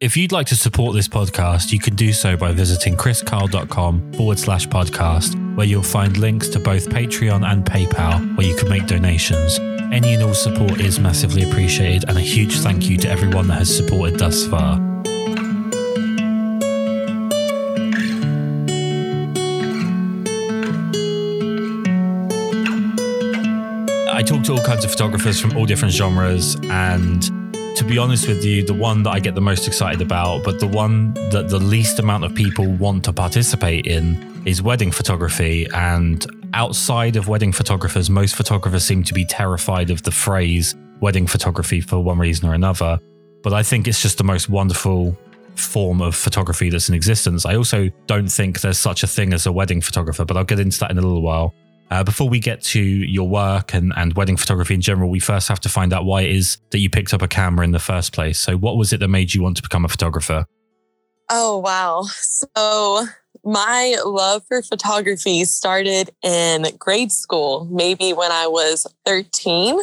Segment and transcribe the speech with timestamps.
[0.00, 4.38] If you'd like to support this podcast, you can do so by visiting kriskarl.com forward
[4.38, 8.86] slash podcast, where you'll find links to both Patreon and PayPal, where you can make
[8.86, 9.58] donations.
[9.92, 13.54] Any and all support is massively appreciated, and a huge thank you to everyone that
[13.54, 14.76] has supported thus far.
[24.14, 27.28] I talk to all kinds of photographers from all different genres, and
[27.78, 30.58] to be honest with you, the one that I get the most excited about, but
[30.58, 35.64] the one that the least amount of people want to participate in is wedding photography.
[35.72, 41.28] And outside of wedding photographers, most photographers seem to be terrified of the phrase wedding
[41.28, 42.98] photography for one reason or another.
[43.44, 45.16] But I think it's just the most wonderful
[45.54, 47.46] form of photography that's in existence.
[47.46, 50.58] I also don't think there's such a thing as a wedding photographer, but I'll get
[50.58, 51.54] into that in a little while.
[51.90, 55.48] Uh, before we get to your work and, and wedding photography in general, we first
[55.48, 57.78] have to find out why it is that you picked up a camera in the
[57.78, 58.38] first place.
[58.38, 60.46] So, what was it that made you want to become a photographer?
[61.30, 62.02] Oh, wow.
[62.02, 63.06] So,
[63.44, 69.78] my love for photography started in grade school, maybe when I was 13.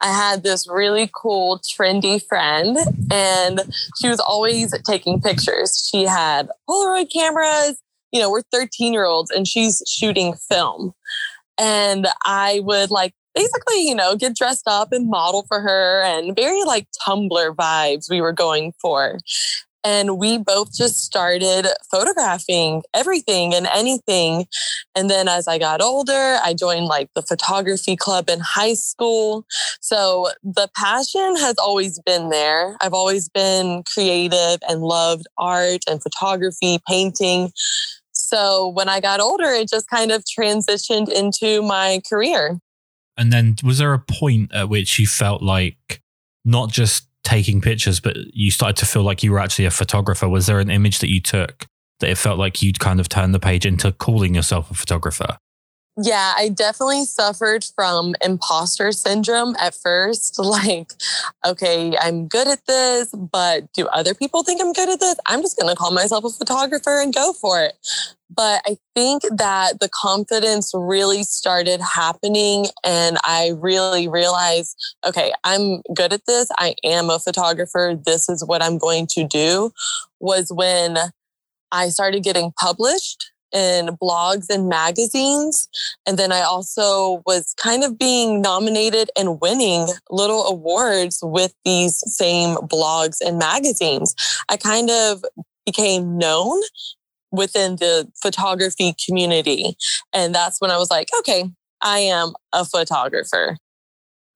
[0.00, 2.78] I had this really cool, trendy friend,
[3.10, 3.60] and
[4.00, 5.88] she was always taking pictures.
[5.90, 7.78] She had Polaroid cameras.
[8.12, 10.94] You know, we're 13 year olds, and she's shooting film.
[11.58, 16.36] And I would like basically, you know, get dressed up and model for her and
[16.36, 19.18] very like Tumblr vibes we were going for.
[19.86, 24.46] And we both just started photographing everything and anything.
[24.94, 29.44] And then as I got older, I joined like the photography club in high school.
[29.82, 32.78] So the passion has always been there.
[32.80, 37.52] I've always been creative and loved art and photography, painting.
[38.34, 42.58] So when I got older, it just kind of transitioned into my career.
[43.16, 46.02] And then was there a point at which you felt like
[46.44, 50.28] not just taking pictures, but you started to feel like you were actually a photographer?
[50.28, 51.66] Was there an image that you took
[52.00, 55.38] that it felt like you'd kind of turned the page into calling yourself a photographer?
[55.96, 60.38] Yeah, I definitely suffered from imposter syndrome at first.
[60.54, 60.92] Like,
[61.44, 65.16] okay, I'm good at this, but do other people think I'm good at this?
[65.26, 67.74] I'm just going to call myself a photographer and go for it.
[68.34, 75.82] But I think that the confidence really started happening, and I really realized okay, I'm
[75.94, 76.48] good at this.
[76.58, 77.98] I am a photographer.
[78.04, 79.72] This is what I'm going to do.
[80.20, 80.98] Was when
[81.72, 85.68] I started getting published in blogs and magazines.
[86.06, 92.02] And then I also was kind of being nominated and winning little awards with these
[92.12, 94.14] same blogs and magazines.
[94.48, 95.24] I kind of
[95.64, 96.60] became known
[97.30, 99.76] within the photography community.
[100.12, 101.44] And that's when I was like, okay,
[101.80, 103.56] I am a photographer.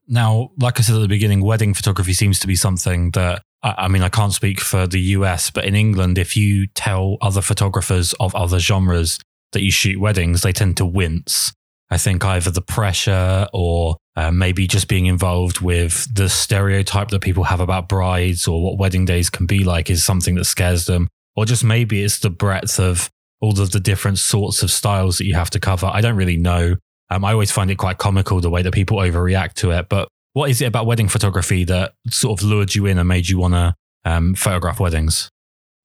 [0.06, 3.89] Now, like I said at the beginning, wedding photography seems to be something that I
[3.89, 8.13] mean, I can't speak for the US, but in England, if you tell other photographers
[8.15, 9.19] of other genres
[9.53, 11.53] that you shoot weddings, they tend to wince.
[11.91, 17.23] I think either the pressure or uh, maybe just being involved with the stereotype that
[17.23, 20.87] people have about brides or what wedding days can be like is something that scares
[20.87, 21.09] them.
[21.35, 23.09] Or just maybe it's the breadth of
[23.41, 25.87] all of the different sorts of styles that you have to cover.
[25.87, 26.77] I don't really know.
[27.11, 29.89] Um, I always find it quite comical the way that people overreact to it.
[29.89, 33.28] But what is it about wedding photography that sort of lured you in and made
[33.28, 35.31] you want to um, photograph weddings?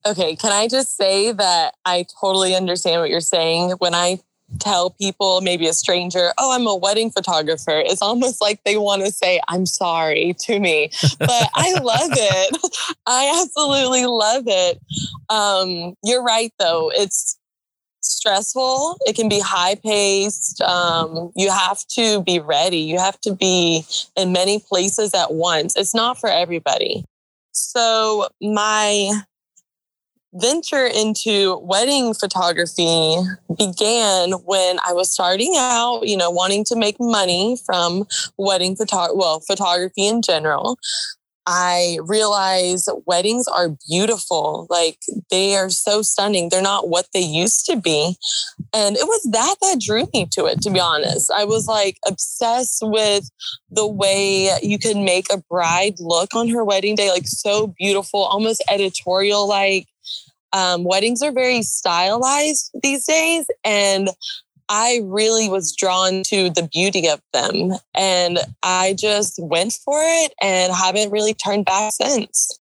[0.06, 3.72] Okay, can I just say that I totally understand what you're saying.
[3.80, 4.20] When I
[4.60, 9.04] tell people, maybe a stranger, oh, I'm a wedding photographer, it's almost like they want
[9.04, 10.92] to say, I'm sorry to me.
[11.18, 12.58] But I love it.
[13.08, 14.80] I absolutely love it.
[15.30, 16.92] Um, you're right, though.
[16.94, 17.40] It's
[18.04, 18.98] stressful.
[19.06, 20.62] It can be high paced.
[20.62, 22.80] Um, you have to be ready.
[22.80, 25.76] You have to be in many places at once.
[25.76, 27.06] It's not for everybody.
[27.52, 29.22] So, my
[30.34, 33.18] venture into wedding photography
[33.58, 38.06] began when I was starting out, you know, wanting to make money from
[38.38, 40.78] wedding photo well, photography in general.
[41.46, 44.68] I realize weddings are beautiful.
[44.70, 45.00] Like
[45.30, 46.50] they are so stunning.
[46.50, 48.18] They're not what they used to be.
[48.74, 51.32] And it was that that drew me to it, to be honest.
[51.32, 53.30] I was like obsessed with
[53.70, 58.22] the way you could make a bride look on her wedding day, like so beautiful,
[58.22, 59.88] almost editorial like.
[60.56, 63.48] Um, weddings are very stylized these days.
[63.64, 64.10] And
[64.76, 67.74] I really was drawn to the beauty of them.
[67.94, 72.58] And I just went for it and haven't really turned back since.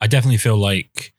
[0.00, 1.14] I definitely feel like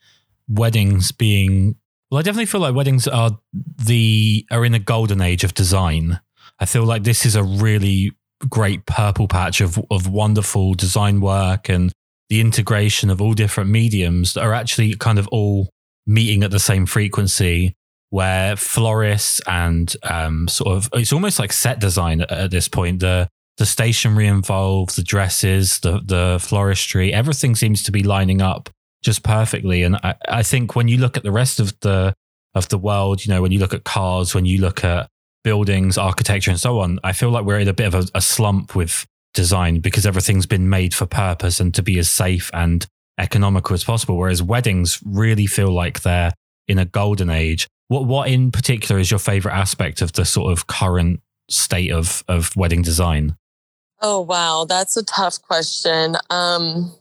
[0.49, 1.77] weddings being
[2.11, 6.19] well, I definitely feel like weddings are the are in a golden age of design.
[6.59, 8.11] I feel like this is a really
[8.49, 11.93] great purple patch of of wonderful design work and
[12.27, 15.69] the integration of all different mediums that are actually kind of all
[16.05, 17.73] meeting at the same frequency
[18.15, 23.27] where florists and um, sort of it's almost like set design at, this point the
[23.57, 28.69] the stationery involved the dresses the the floristry everything seems to be lining up
[29.03, 32.13] just perfectly and I, I think when you look at the rest of the
[32.53, 35.07] of the world you know when you look at cars when you look at
[35.43, 38.21] buildings architecture and so on i feel like we're in a bit of a, a
[38.21, 42.87] slump with design because everything's been made for purpose and to be as safe and
[43.19, 44.17] economical as possible.
[44.17, 46.33] Whereas weddings really feel like they're
[46.67, 47.67] in a golden age.
[47.87, 52.23] What what in particular is your favorite aspect of the sort of current state of
[52.27, 53.37] of wedding design?
[54.01, 56.17] Oh wow, that's a tough question.
[56.29, 56.93] Um,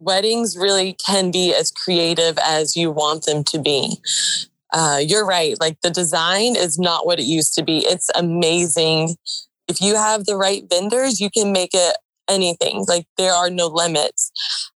[0.00, 3.96] weddings really can be as creative as you want them to be.
[4.72, 5.60] Uh, you're right.
[5.60, 7.78] Like the design is not what it used to be.
[7.80, 9.16] It's amazing.
[9.68, 11.96] If you have the right vendors, you can make it
[12.30, 12.84] anything.
[12.88, 14.30] Like there are no limits.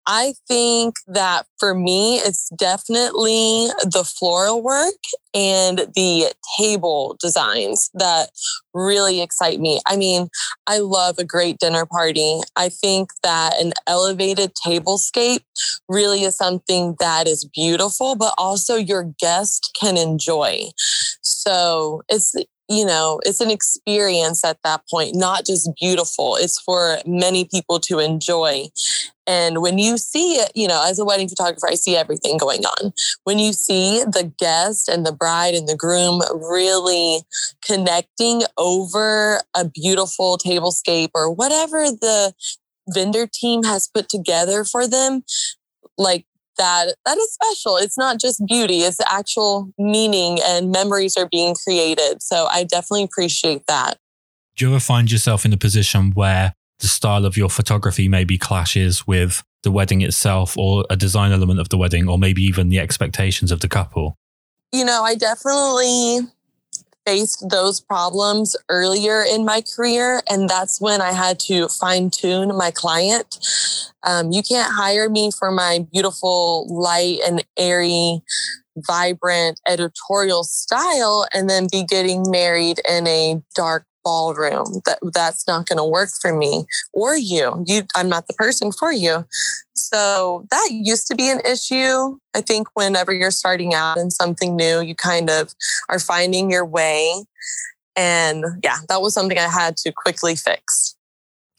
[0.07, 4.95] I think that for me, it's definitely the floral work
[5.33, 8.31] and the table designs that
[8.75, 9.81] really excite me.
[9.87, 10.29] I mean,
[10.67, 12.41] I love a great dinner party.
[12.57, 15.45] I think that an elevated tablescape
[15.89, 20.65] really is something that is beautiful, but also your guest can enjoy.
[21.23, 22.35] So it's
[22.73, 26.37] you know, it's an experience at that point, not just beautiful.
[26.37, 28.67] It's for many people to enjoy.
[29.27, 32.65] And when you see it, you know, as a wedding photographer, I see everything going
[32.65, 32.93] on.
[33.25, 37.21] When you see the guest and the bride and the groom really
[37.65, 42.35] connecting over a beautiful tablescape or whatever the
[42.89, 45.23] vendor team has put together for them,
[45.97, 46.27] like
[46.63, 47.77] that that is special.
[47.77, 52.23] It's not just beauty, it's actual meaning and memories are being created.
[52.23, 53.99] So I definitely appreciate that.
[54.57, 58.39] Do you ever find yourself in a position where the style of your photography maybe
[58.39, 62.69] clashes with the wedding itself or a design element of the wedding or maybe even
[62.69, 64.17] the expectations of the couple?
[64.73, 66.21] You know, I definitely
[67.07, 70.23] faced those problems earlier in my career.
[70.29, 73.39] And that's when I had to fine tune my client.
[74.05, 78.23] Um, you can't hire me for my beautiful, light, and airy,
[78.77, 85.67] vibrant editorial style and then be getting married in a dark ballroom that that's not
[85.67, 87.65] going to work for me or you.
[87.67, 89.27] You i'm not the person for you.
[89.75, 92.19] So that used to be an issue.
[92.35, 95.55] I think whenever you're starting out in something new you kind of
[95.89, 97.25] are finding your way.
[97.97, 100.97] And yeah that was something i had to quickly fix.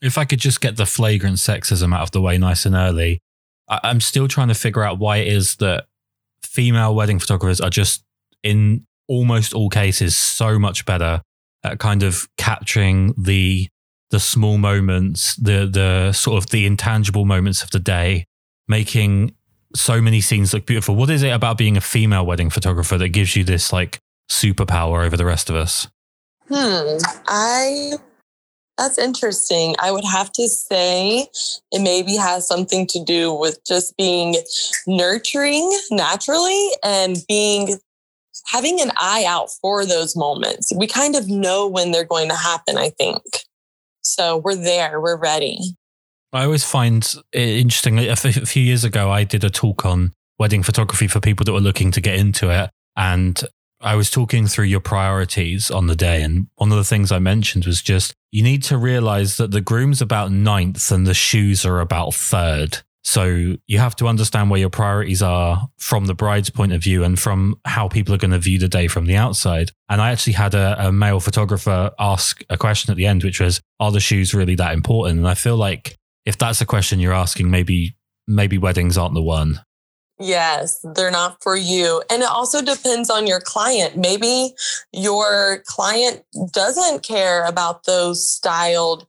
[0.01, 3.19] If i could just get the flagrant sexism out of the way nice and early
[3.69, 5.85] i'm still trying to figure out why it is that
[6.41, 8.03] female wedding photographers are just
[8.43, 11.21] in almost all cases so much better
[11.63, 13.67] at kind of capturing the
[14.11, 18.25] the small moments, the the sort of the intangible moments of the day,
[18.67, 19.33] making
[19.75, 20.95] so many scenes look beautiful.
[20.95, 23.99] What is it about being a female wedding photographer that gives you this like
[24.29, 25.87] superpower over the rest of us?
[26.47, 26.97] Hmm.
[27.27, 27.93] I
[28.77, 29.75] that's interesting.
[29.79, 31.27] I would have to say
[31.71, 34.35] it maybe has something to do with just being
[34.87, 37.77] nurturing naturally and being
[38.45, 40.71] having an eye out for those moments.
[40.75, 43.23] We kind of know when they're going to happen, I think.
[44.01, 45.59] So we're there, we're ready.
[46.33, 47.99] I always find it interesting.
[47.99, 51.59] A few years ago, I did a talk on wedding photography for people that were
[51.59, 52.71] looking to get into it.
[52.97, 53.41] And
[53.79, 56.23] I was talking through your priorities on the day.
[56.23, 59.61] And one of the things I mentioned was just you need to realize that the
[59.61, 62.79] groom's about ninth and the shoes are about third.
[63.03, 67.03] So you have to understand where your priorities are from the bride's point of view
[67.03, 69.71] and from how people are going to view the day from the outside.
[69.89, 73.41] And I actually had a, a, male photographer ask a question at the end, which
[73.41, 76.99] was, "Are the shoes really that important?" And I feel like if that's a question
[76.99, 77.95] you're asking, maybe
[78.25, 79.61] maybe weddings aren't the one.
[80.19, 82.03] Yes, they're not for you.
[82.09, 83.97] And it also depends on your client.
[83.97, 84.53] Maybe
[84.93, 89.05] your client doesn't care about those styled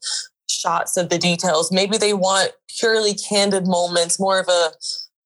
[0.48, 1.70] shots of the details.
[1.70, 4.72] Maybe they want purely candid moments, more of a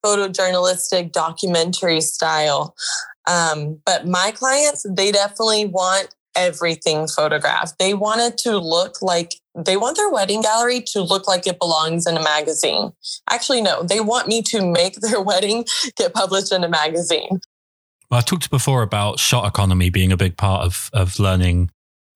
[0.05, 2.75] photojournalistic documentary style.
[3.26, 7.78] Um, but my clients, they definitely want everything photographed.
[7.78, 11.59] They want it to look like they want their wedding gallery to look like it
[11.59, 12.93] belongs in a magazine.
[13.28, 15.64] Actually, no, they want me to make their wedding
[15.97, 17.40] get published in a magazine.
[18.11, 21.71] Well, I talked before about shot economy being a big part of of learning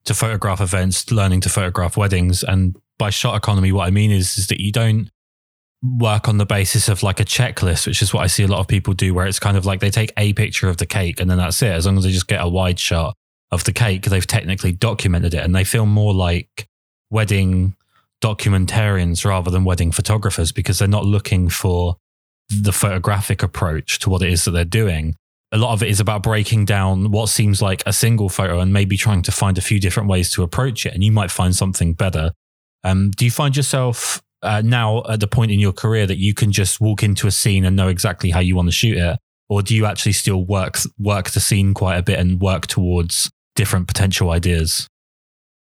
[0.05, 4.39] to photograph events, learning to photograph weddings, and by shot economy, what I mean is,
[4.39, 5.11] is that you don't
[5.83, 8.61] work on the basis of like a checklist, which is what I see a lot
[8.61, 11.21] of people do, where it's kind of like they take a picture of the cake
[11.21, 11.73] and then that's it.
[11.73, 13.15] As long as they just get a wide shot
[13.51, 16.67] of the cake, they've technically documented it and they feel more like
[17.11, 17.75] wedding
[18.23, 21.97] documentarians rather than wedding photographers because they're not looking for
[22.49, 25.17] the photographic approach to what it is that they're doing.
[25.51, 28.73] A lot of it is about breaking down what seems like a single photo and
[28.73, 30.95] maybe trying to find a few different ways to approach it.
[30.95, 32.31] And you might find something better.
[32.85, 36.35] Um, do you find yourself uh, now at the point in your career that you
[36.35, 39.19] can just walk into a scene and know exactly how you want to shoot it?
[39.49, 43.31] Or do you actually still work work the scene quite a bit and work towards
[43.55, 44.89] different potential ideas?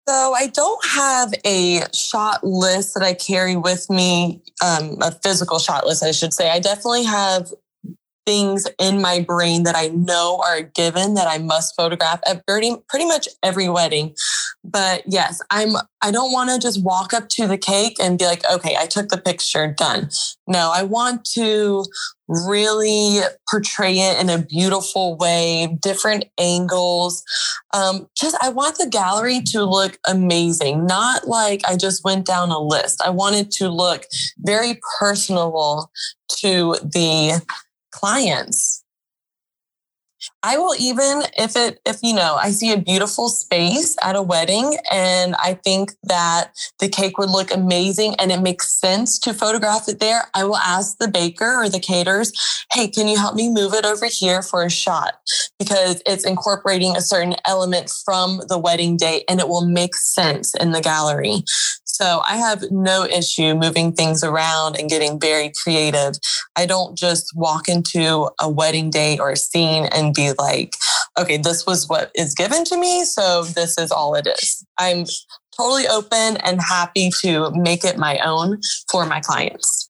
[0.08, 5.60] So I don't have a shot list that I carry with me, um, a physical
[5.60, 6.50] shot list, I should say.
[6.50, 7.52] I definitely have
[8.28, 12.46] things in my brain that I know are a given that I must photograph at
[12.46, 14.16] pretty, pretty much every wedding.
[14.66, 18.26] But yes, I'm I don't want to just walk up to the cake and be
[18.26, 20.10] like, okay, I took the picture, done.
[20.46, 21.86] No, I want to
[22.28, 23.20] really
[23.50, 27.24] portray it in a beautiful way, different angles.
[27.74, 32.52] Um, just I want the gallery to look amazing, not like I just went down
[32.52, 33.02] a list.
[33.04, 34.04] I want it to look
[34.40, 35.90] very personable
[36.40, 37.42] to the
[37.98, 38.84] clients.
[40.42, 44.22] I will even if it if you know I see a beautiful space at a
[44.22, 49.34] wedding and I think that the cake would look amazing and it makes sense to
[49.34, 52.32] photograph it there, I will ask the baker or the caterers,
[52.72, 55.16] "Hey, can you help me move it over here for a shot?"
[55.60, 60.54] because it's incorporating a certain element from the wedding day and it will make sense
[60.56, 61.44] in the gallery.
[61.98, 66.14] So I have no issue moving things around and getting very creative.
[66.56, 70.76] I don't just walk into a wedding day or a scene and be like,
[71.18, 73.04] okay, this was what is given to me.
[73.04, 74.64] So this is all it is.
[74.78, 75.06] I'm
[75.58, 78.60] totally open and happy to make it my own
[78.92, 79.90] for my clients.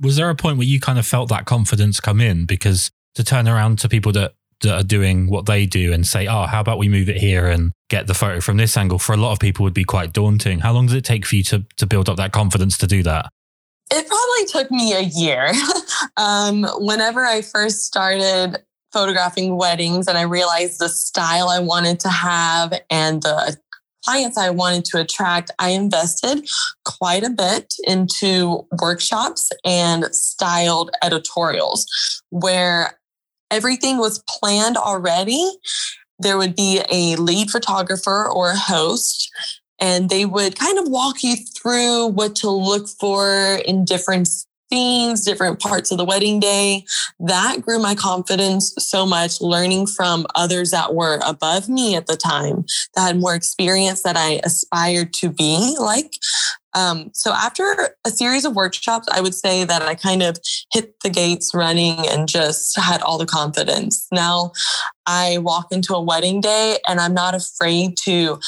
[0.00, 2.46] Was there a point where you kind of felt that confidence come in?
[2.46, 6.26] Because to turn around to people that that are doing what they do and say,
[6.26, 9.12] oh, how about we move it here and get the photo from this angle for
[9.12, 10.60] a lot of people would be quite daunting.
[10.60, 13.02] How long does it take for you to, to build up that confidence to do
[13.02, 13.28] that?
[13.90, 15.52] It probably took me a year.
[16.16, 18.56] um, whenever I first started
[18.92, 23.56] photographing weddings and I realized the style I wanted to have and the
[24.04, 26.48] clients I wanted to attract, I invested
[26.84, 31.86] quite a bit into workshops and styled editorials
[32.30, 32.98] where
[33.52, 35.48] everything was planned already.
[36.18, 39.30] There would be a lead photographer or a host,
[39.78, 44.28] and they would kind of walk you through what to look for in different
[44.72, 46.84] scenes, different parts of the wedding day.
[47.20, 52.16] That grew my confidence so much, learning from others that were above me at the
[52.16, 52.64] time,
[52.94, 56.14] that had more experience that I aspired to be like.
[56.74, 60.38] Um, so after a series of workshops, I would say that I kind of
[60.72, 64.06] hit the gates running and just had all the confidence.
[64.10, 64.52] Now
[65.06, 68.38] I walk into a wedding day and I'm not afraid to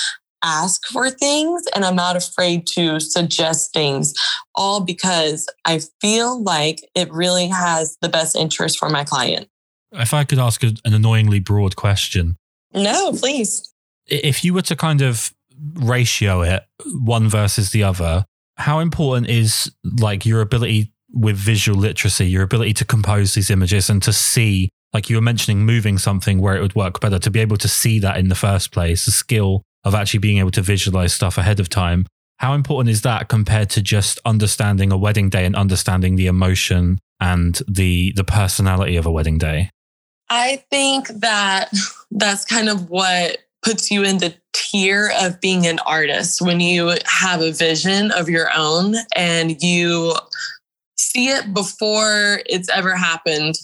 [0.45, 4.15] ask for things and I'm not afraid to suggest things,
[4.55, 9.49] all because I feel like it really has the best interest for my client.
[9.93, 12.37] If I could ask an annoyingly broad question.
[12.73, 13.73] No, please.
[14.07, 15.33] If you were to kind of
[15.75, 18.25] ratio it one versus the other,
[18.57, 23.89] how important is like your ability with visual literacy, your ability to compose these images
[23.89, 27.31] and to see, like you were mentioning, moving something where it would work better, to
[27.31, 30.51] be able to see that in the first place, the skill of actually being able
[30.53, 32.07] to visualize stuff ahead of time.
[32.39, 36.99] How important is that compared to just understanding a wedding day and understanding the emotion
[37.21, 39.71] and the the personality of a wedding day?
[40.31, 41.73] I think that
[42.11, 46.95] that's kind of what puts you in the tier of being an artist when you
[47.07, 50.15] have a vision of your own and you
[50.97, 53.55] see it before it's ever happened.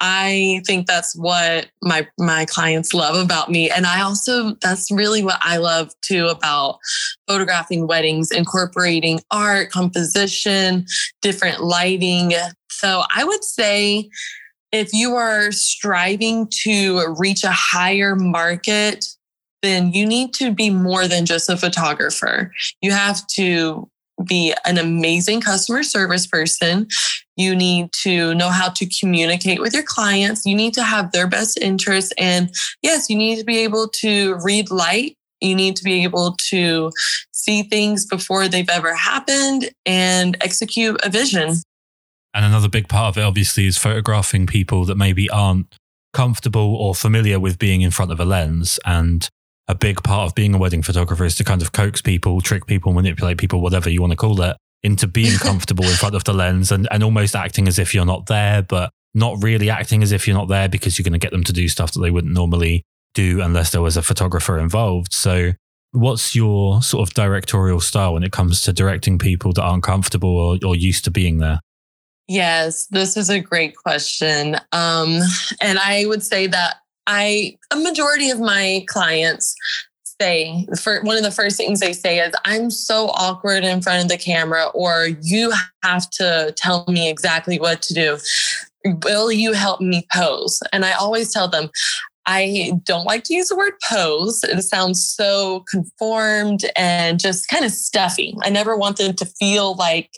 [0.00, 5.22] I think that's what my my clients love about me and I also that's really
[5.22, 6.78] what I love too about
[7.28, 10.86] photographing weddings incorporating art, composition,
[11.22, 12.32] different lighting.
[12.70, 14.10] So I would say
[14.72, 19.06] if you are striving to reach a higher market
[19.62, 22.52] then you need to be more than just a photographer.
[22.82, 23.88] You have to
[24.26, 26.86] be an amazing customer service person.
[27.36, 30.46] You need to know how to communicate with your clients.
[30.46, 32.12] You need to have their best interests.
[32.18, 32.52] And
[32.82, 35.16] yes, you need to be able to read light.
[35.40, 36.90] You need to be able to
[37.32, 41.56] see things before they've ever happened and execute a vision.
[42.32, 45.76] And another big part of it, obviously, is photographing people that maybe aren't
[46.12, 49.28] comfortable or familiar with being in front of a lens and
[49.68, 52.66] a big part of being a wedding photographer is to kind of coax people, trick
[52.66, 56.24] people, manipulate people, whatever you want to call it, into being comfortable in front of
[56.24, 60.02] the lens and, and almost acting as if you're not there, but not really acting
[60.02, 62.00] as if you're not there because you're going to get them to do stuff that
[62.00, 62.82] they wouldn't normally
[63.14, 65.12] do unless there was a photographer involved.
[65.12, 65.52] So
[65.94, 70.36] What's your sort of directorial style when it comes to directing people that aren't comfortable
[70.36, 71.60] or, or used to being there?
[72.26, 74.56] Yes, this is a great question.
[74.72, 75.20] Um,
[75.60, 79.54] and I would say that I, a majority of my clients
[80.20, 84.02] say for one of the first things they say is i'm so awkward in front
[84.02, 88.16] of the camera or you have to tell me exactly what to do
[89.02, 91.68] will you help me pose and i always tell them
[92.26, 94.42] I don't like to use the word pose.
[94.44, 98.34] It sounds so conformed and just kind of stuffy.
[98.42, 100.10] I never want them to feel like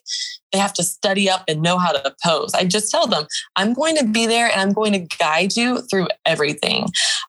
[0.53, 2.55] they have to study up and know how to pose.
[2.55, 3.27] I just tell them,
[3.57, 6.87] I'm going to be there and I'm going to guide you through everything.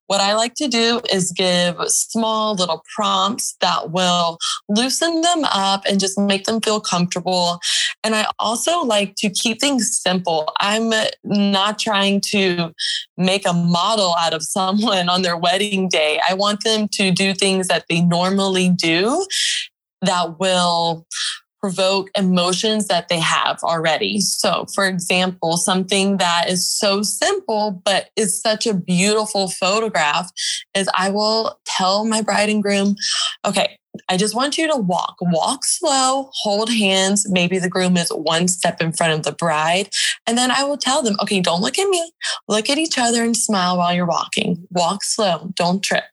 [0.07, 4.37] What I like to do is give small little prompts that will
[4.69, 7.59] loosen them up and just make them feel comfortable.
[8.03, 10.53] And I also like to keep things simple.
[10.59, 10.93] I'm
[11.23, 12.73] not trying to
[13.17, 16.19] make a model out of someone on their wedding day.
[16.27, 19.25] I want them to do things that they normally do
[20.01, 21.05] that will
[21.59, 24.19] provoke emotions that they have already.
[24.19, 30.31] So, for example, something that is so simple but is such a beautiful photograph
[30.75, 32.95] is I will tell my bride and groom,
[33.45, 33.77] okay,
[34.09, 37.29] I just want you to walk, walk slow, hold hands.
[37.29, 39.89] Maybe the groom is one step in front of the bride.
[40.25, 42.11] And then I will tell them, okay, don't look at me.
[42.47, 44.67] Look at each other and smile while you're walking.
[44.71, 46.03] Walk slow, don't trip.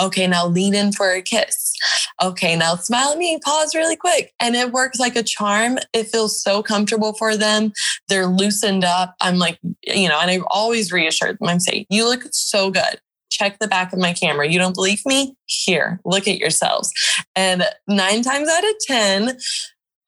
[0.00, 1.74] Okay, now lean in for a kiss.
[2.22, 4.32] Okay, now smile at me, pause really quick.
[4.40, 5.78] And it works like a charm.
[5.92, 7.72] It feels so comfortable for them.
[8.08, 9.14] They're loosened up.
[9.20, 13.00] I'm like, you know, and I always reassure them, I'm saying, you look so good
[13.38, 14.48] check the back of my camera.
[14.48, 15.36] You don't believe me?
[15.46, 16.92] Here, look at yourselves.
[17.36, 19.38] And nine times out of 10,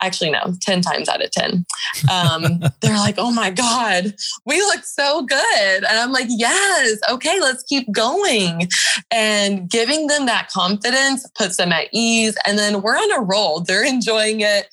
[0.02, 1.64] actually, no, 10 times out of 10,
[2.10, 5.76] um, they're like, oh my God, we look so good.
[5.76, 8.68] And I'm like, yes, okay, let's keep going.
[9.10, 12.36] And giving them that confidence puts them at ease.
[12.46, 13.60] And then we're on a roll.
[13.60, 14.68] They're enjoying it.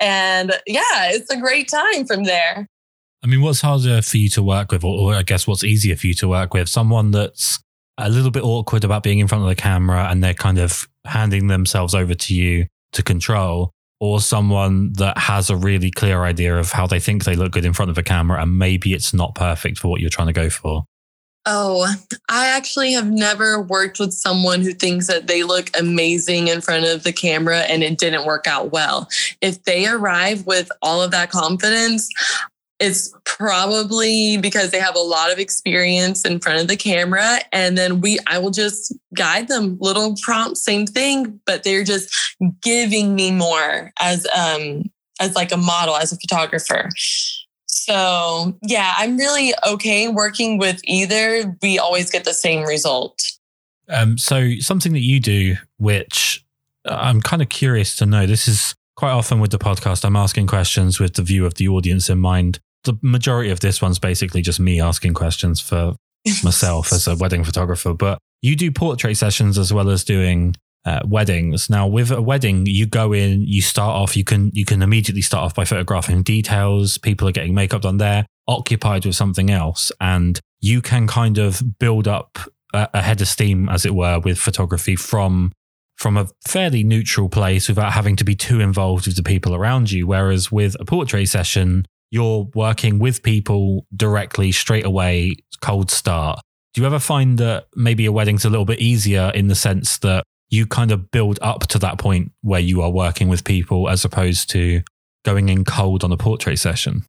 [0.00, 2.66] And yeah, it's a great time from there.
[3.24, 5.94] I mean, what's harder for you to work with, or, or, I guess what's easier
[5.94, 6.68] for you to work with?
[6.68, 7.62] Someone that's
[7.98, 10.88] a little bit awkward about being in front of the camera and they're kind of
[11.04, 16.56] handing themselves over to you to control, or someone that has a really clear idea
[16.56, 19.14] of how they think they look good in front of a camera and maybe it's
[19.14, 20.84] not perfect for what you're trying to go for?
[21.44, 21.92] Oh,
[22.28, 26.84] I actually have never worked with someone who thinks that they look amazing in front
[26.84, 29.08] of the camera and it didn't work out well.
[29.40, 32.08] If they arrive with all of that confidence,
[32.78, 37.38] it's probably because they have a lot of experience in front of the camera.
[37.52, 42.12] And then we, I will just guide them little prompts, same thing, but they're just
[42.60, 46.88] giving me more as, um, as like a model, as a photographer.
[47.66, 51.56] So yeah, I'm really okay working with either.
[51.62, 53.22] We always get the same result.
[53.88, 56.44] Um, so something that you do, which
[56.84, 60.46] I'm kind of curious to know, this is quite often with the podcast, I'm asking
[60.46, 64.42] questions with the view of the audience in mind the majority of this one's basically
[64.42, 65.96] just me asking questions for
[66.44, 67.94] myself as a wedding photographer.
[67.94, 71.68] But you do portrait sessions as well as doing uh, weddings.
[71.68, 74.16] Now, with a wedding, you go in, you start off.
[74.16, 76.96] You can you can immediately start off by photographing details.
[76.96, 81.60] People are getting makeup done there, occupied with something else, and you can kind of
[81.80, 82.38] build up
[82.72, 85.50] a, a head of steam, as it were, with photography from
[86.02, 89.92] from a fairly neutral place without having to be too involved with the people around
[89.92, 90.04] you.
[90.04, 96.40] Whereas with a portrait session, you're working with people directly straight away, cold start.
[96.74, 99.98] Do you ever find that maybe a wedding's a little bit easier in the sense
[99.98, 103.88] that you kind of build up to that point where you are working with people
[103.88, 104.82] as opposed to
[105.24, 107.04] going in cold on a portrait session?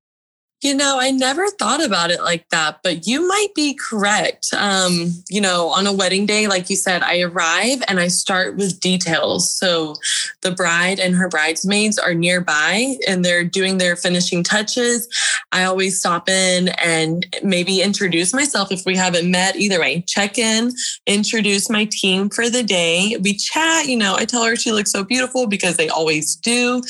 [0.63, 4.54] You know, I never thought about it like that, but you might be correct.
[4.54, 8.56] Um, you know, on a wedding day, like you said, I arrive and I start
[8.56, 9.54] with details.
[9.54, 9.95] So
[10.41, 15.10] the bride and her bridesmaids are nearby and they're doing their finishing touches.
[15.52, 19.58] I always stop in and maybe introduce myself if we haven't met.
[19.58, 20.71] Either way, check in,
[21.06, 23.17] introduce my team for the day.
[23.21, 26.82] We chat, you know, I tell her she looks so beautiful because they always do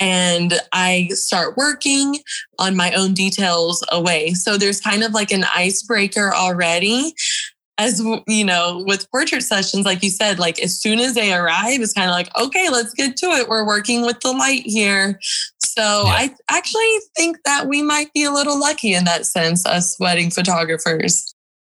[0.00, 2.18] and I start working
[2.58, 4.32] on my own details away.
[4.34, 7.14] So there's kind of like an icebreaker already.
[7.78, 11.80] As you know, with portrait sessions, like you said, like as soon as they arrive,
[11.80, 13.48] it's kind of like, okay, let's get to it.
[13.48, 15.18] We're working with the light here.
[15.60, 16.12] So yeah.
[16.12, 20.30] I actually think that we might be a little lucky in that sense, us wedding
[20.30, 21.34] photographers.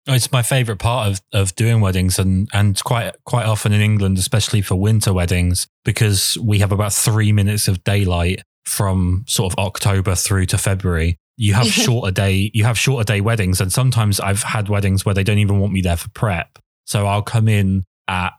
[0.06, 4.18] It's my favorite part of, of doing weddings and, and quite quite often in England,
[4.18, 9.58] especially for winter weddings, because we have about three minutes of daylight from sort of
[9.58, 11.16] October through to February.
[11.36, 13.60] You have shorter day you have shorter day weddings.
[13.60, 16.58] And sometimes I've had weddings where they don't even want me there for prep.
[16.84, 18.32] So I'll come in at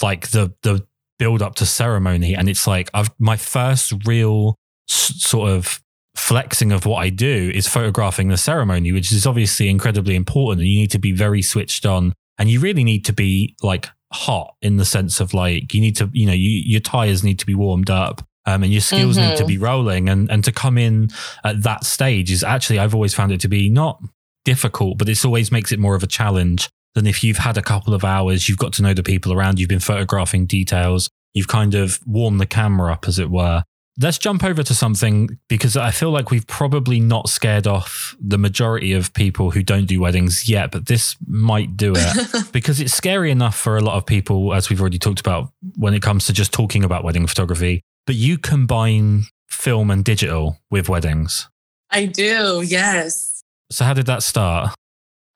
[0.00, 0.86] like the the
[1.18, 2.34] build up to ceremony.
[2.34, 4.54] And it's like, I've my first real
[4.88, 5.82] s- sort of
[6.18, 10.60] flexing of what I do is photographing the ceremony, which is obviously incredibly important.
[10.60, 13.88] And you need to be very switched on and you really need to be like
[14.12, 17.38] hot in the sense of like, you need to, you know, you, your tires need
[17.38, 18.22] to be warmed up.
[18.46, 21.10] Um, and your skills need to be rolling and, and to come in
[21.44, 24.02] at that stage is actually I've always found it to be not
[24.46, 27.62] difficult, but it always makes it more of a challenge than if you've had a
[27.62, 31.48] couple of hours, you've got to know the people around, you've been photographing details, you've
[31.48, 33.62] kind of warmed the camera up, as it were.
[34.00, 38.38] Let's jump over to something because I feel like we've probably not scared off the
[38.38, 42.94] majority of people who don't do weddings yet, but this might do it because it's
[42.94, 46.26] scary enough for a lot of people, as we've already talked about, when it comes
[46.26, 47.82] to just talking about wedding photography.
[48.06, 51.48] But you combine film and digital with weddings.
[51.90, 53.42] I do, yes.
[53.70, 54.74] So, how did that start?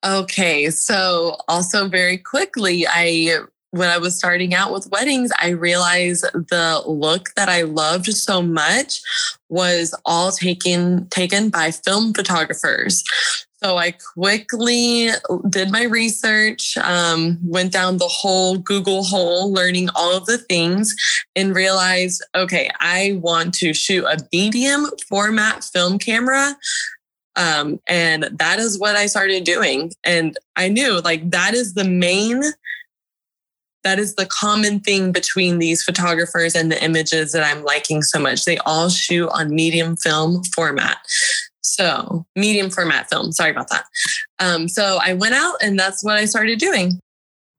[0.05, 3.39] Okay, so also very quickly, I
[3.73, 8.43] when I was starting out with weddings, I realized the look that I loved so
[8.43, 9.01] much
[9.49, 13.03] was all taken taken by film photographers.
[13.63, 15.09] So I quickly
[15.49, 20.95] did my research, um, went down the whole Google hole, learning all of the things,
[21.35, 26.57] and realized okay, I want to shoot a medium format film camera.
[27.37, 29.93] Um, and that is what I started doing.
[30.05, 32.43] And I knew like that is the main
[33.85, 38.19] that is the common thing between these photographers and the images that I'm liking so
[38.19, 38.45] much.
[38.45, 40.99] They all shoot on medium film format.
[41.63, 43.33] So, medium format film.
[43.33, 43.85] Sorry about that.
[44.39, 46.99] Um, so I went out and that's what I started doing.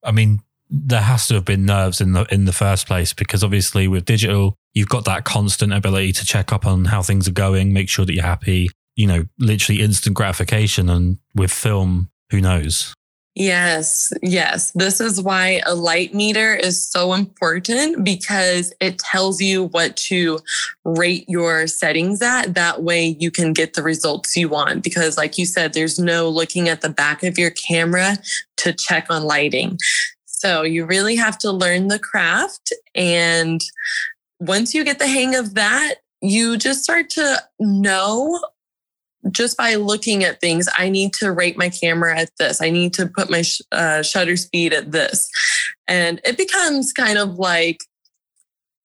[0.04, 3.44] I mean, there has to have been nerves in the in the first place because
[3.44, 7.34] obviously with digital, you've got that constant ability to check up on how things are
[7.34, 8.70] going, make sure that you're happy.
[8.96, 10.90] You know, literally instant gratification.
[10.90, 12.94] And with film, who knows?
[13.36, 14.72] Yes, yes.
[14.72, 20.40] This is why a light meter is so important because it tells you what to
[20.86, 22.54] rate your settings at.
[22.54, 24.84] That way you can get the results you want.
[24.84, 28.18] Because, like you said, there's no looking at the back of your camera
[28.58, 29.80] to check on lighting.
[30.26, 32.72] So you really have to learn the craft.
[32.94, 33.62] And
[34.40, 38.40] once you get the hang of that, you just start to know
[39.32, 42.62] just by looking at things, I need to rate my camera at this.
[42.62, 45.30] I need to put my sh- uh, shutter speed at this.
[45.88, 47.80] And it becomes kind of like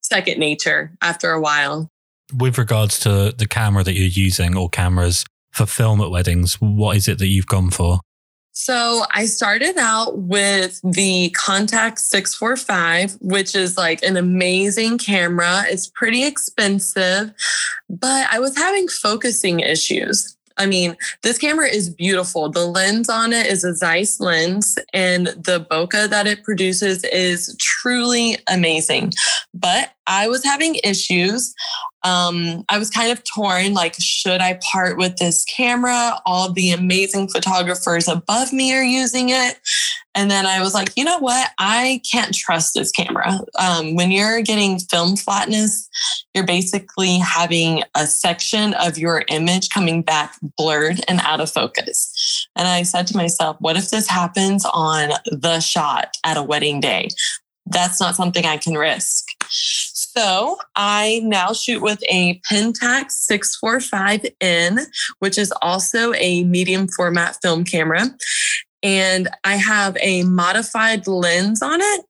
[0.02, 1.90] second nature after a while.
[2.34, 6.96] With regards to the camera that you're using or cameras for film at weddings, what
[6.96, 8.00] is it that you've gone for?
[8.60, 15.62] So I started out with the Contax 645, which is like an amazing camera.
[15.68, 17.32] It's pretty expensive,
[17.88, 20.36] but I was having focusing issues.
[20.58, 22.50] I mean, this camera is beautiful.
[22.50, 27.56] The lens on it is a Zeiss lens, and the bokeh that it produces is
[27.60, 29.12] truly amazing.
[29.54, 31.54] But I was having issues.
[32.04, 36.20] Um, I was kind of torn like, should I part with this camera?
[36.26, 39.60] All the amazing photographers above me are using it.
[40.18, 41.50] And then I was like, you know what?
[41.60, 43.38] I can't trust this camera.
[43.56, 45.88] Um, when you're getting film flatness,
[46.34, 52.48] you're basically having a section of your image coming back blurred and out of focus.
[52.56, 56.80] And I said to myself, what if this happens on the shot at a wedding
[56.80, 57.10] day?
[57.66, 59.24] That's not something I can risk.
[59.50, 64.80] So I now shoot with a Pentax 645N,
[65.20, 68.16] which is also a medium format film camera.
[68.82, 72.04] And I have a modified lens on it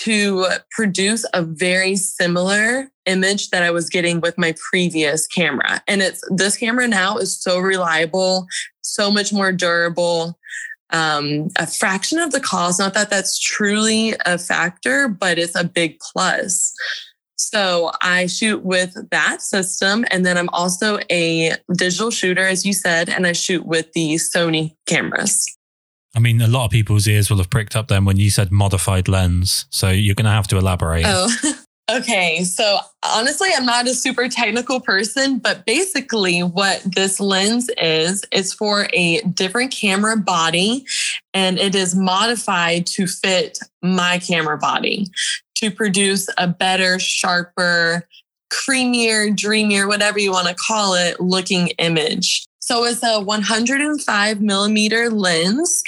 [0.00, 5.82] to produce a very similar image that I was getting with my previous camera.
[5.88, 8.46] And it's this camera now is so reliable,
[8.80, 10.38] so much more durable
[10.90, 12.78] um, a fraction of the cost.
[12.78, 16.72] Not that that's truly a factor, but it's a big plus.
[17.36, 20.04] So I shoot with that system.
[20.10, 24.14] And then I'm also a digital shooter, as you said, and I shoot with the
[24.14, 25.57] Sony cameras.
[26.18, 28.50] I mean, a lot of people's ears will have pricked up then when you said
[28.50, 29.66] modified lens.
[29.70, 31.04] So you're going to have to elaborate.
[31.06, 31.32] Oh,
[31.90, 38.26] Okay, so honestly, I'm not a super technical person, but basically, what this lens is,
[38.30, 40.84] is for a different camera body
[41.32, 45.06] and it is modified to fit my camera body
[45.54, 48.06] to produce a better, sharper,
[48.52, 52.47] creamier, dreamier, whatever you want to call it, looking image.
[52.68, 55.82] So it's a 105 millimeter lens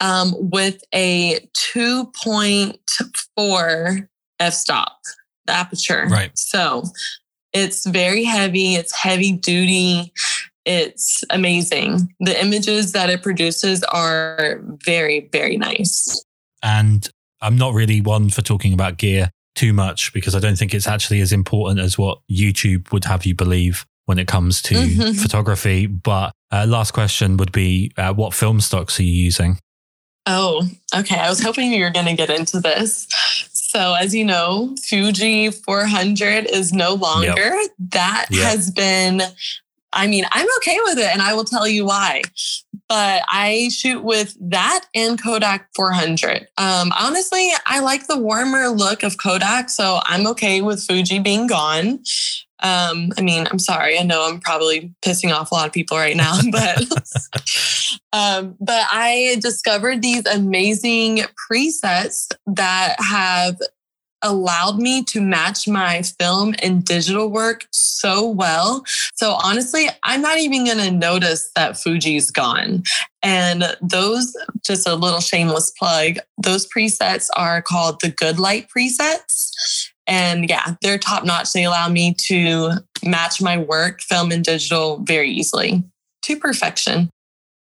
[0.00, 1.40] um, with a
[1.74, 4.98] 2.4 f stop
[5.46, 6.06] the aperture.
[6.10, 6.30] Right.
[6.34, 6.82] So
[7.54, 10.12] it's very heavy, it's heavy duty.
[10.66, 12.12] It's amazing.
[12.20, 16.22] The images that it produces are very, very nice.
[16.62, 17.08] And
[17.40, 20.86] I'm not really one for talking about gear, too much because I don't think it's
[20.86, 25.12] actually as important as what YouTube would have you believe when it comes to mm-hmm.
[25.22, 25.86] photography.
[25.86, 29.60] But uh, last question would be uh, what film stocks are you using?
[30.26, 31.14] Oh, okay.
[31.14, 33.06] I was hoping you were going to get into this.
[33.52, 37.54] So, as you know, Fuji 400 is no longer.
[37.54, 37.70] Yep.
[37.90, 38.42] That yep.
[38.42, 39.22] has been,
[39.92, 42.22] I mean, I'm okay with it and I will tell you why.
[42.88, 46.48] But I shoot with that and Kodak 400.
[46.58, 51.46] Um, honestly, I like the warmer look of Kodak, so I'm okay with Fuji being
[51.46, 52.00] gone.
[52.62, 53.98] Um, I mean, I'm sorry.
[53.98, 56.84] I know I'm probably pissing off a lot of people right now, but
[58.12, 63.58] um, but I discovered these amazing presets that have
[64.22, 68.84] allowed me to match my film and digital work so well.
[69.14, 72.82] So honestly, I'm not even going to notice that Fuji's gone.
[73.22, 79.49] And those, just a little shameless plug, those presets are called the Good Light presets.
[80.10, 81.52] And yeah, they're top notch.
[81.52, 82.72] They allow me to
[83.04, 85.84] match my work, film and digital very easily
[86.24, 87.08] to perfection.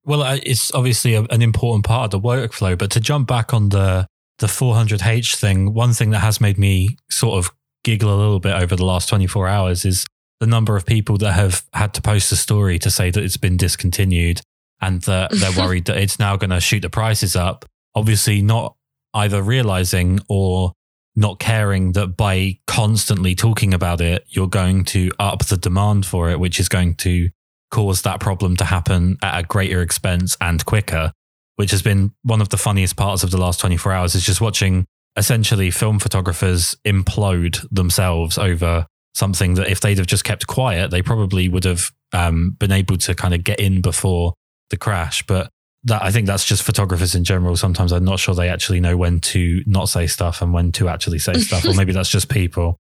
[0.05, 3.55] Well, uh, it's obviously a, an important part of the workflow, but to jump back
[3.55, 4.07] on the
[4.39, 7.53] the 400H thing, one thing that has made me sort of
[7.85, 10.05] giggle a little bit over the last 24 hours is
[10.41, 13.37] the number of people that have had to post a story to say that it's
[13.37, 14.41] been discontinued
[14.81, 17.65] and that they're worried that it's now going to shoot the prices up.
[17.95, 18.75] Obviously, not
[19.15, 20.73] either realizing or
[21.15, 26.31] not caring that by constantly talking about it, you're going to up the demand for
[26.31, 27.29] it, which is going to
[27.71, 31.13] cause that problem to happen at a greater expense and quicker,
[31.57, 34.41] which has been one of the funniest parts of the last 24 hours is just
[34.41, 40.91] watching essentially film photographers implode themselves over something that if they'd have just kept quiet,
[40.91, 44.33] they probably would have um, been able to kind of get in before
[44.71, 45.23] the crash.
[45.27, 45.51] But
[45.85, 47.57] that I think that's just photographers in general.
[47.57, 50.89] Sometimes I'm not sure they actually know when to not say stuff and when to
[50.89, 52.79] actually say stuff, or maybe that's just people.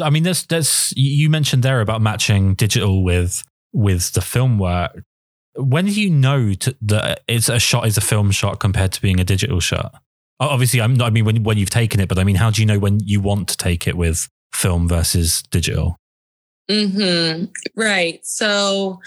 [0.00, 5.02] I mean, there's there's you mentioned there about matching digital with with the film work.
[5.54, 9.02] When do you know to, that it's a shot is a film shot compared to
[9.02, 9.94] being a digital shot?
[10.40, 12.60] Obviously, I'm not, I mean when when you've taken it, but I mean, how do
[12.60, 15.96] you know when you want to take it with film versus digital?
[16.70, 17.44] Hmm.
[17.76, 18.24] Right.
[18.24, 19.00] So,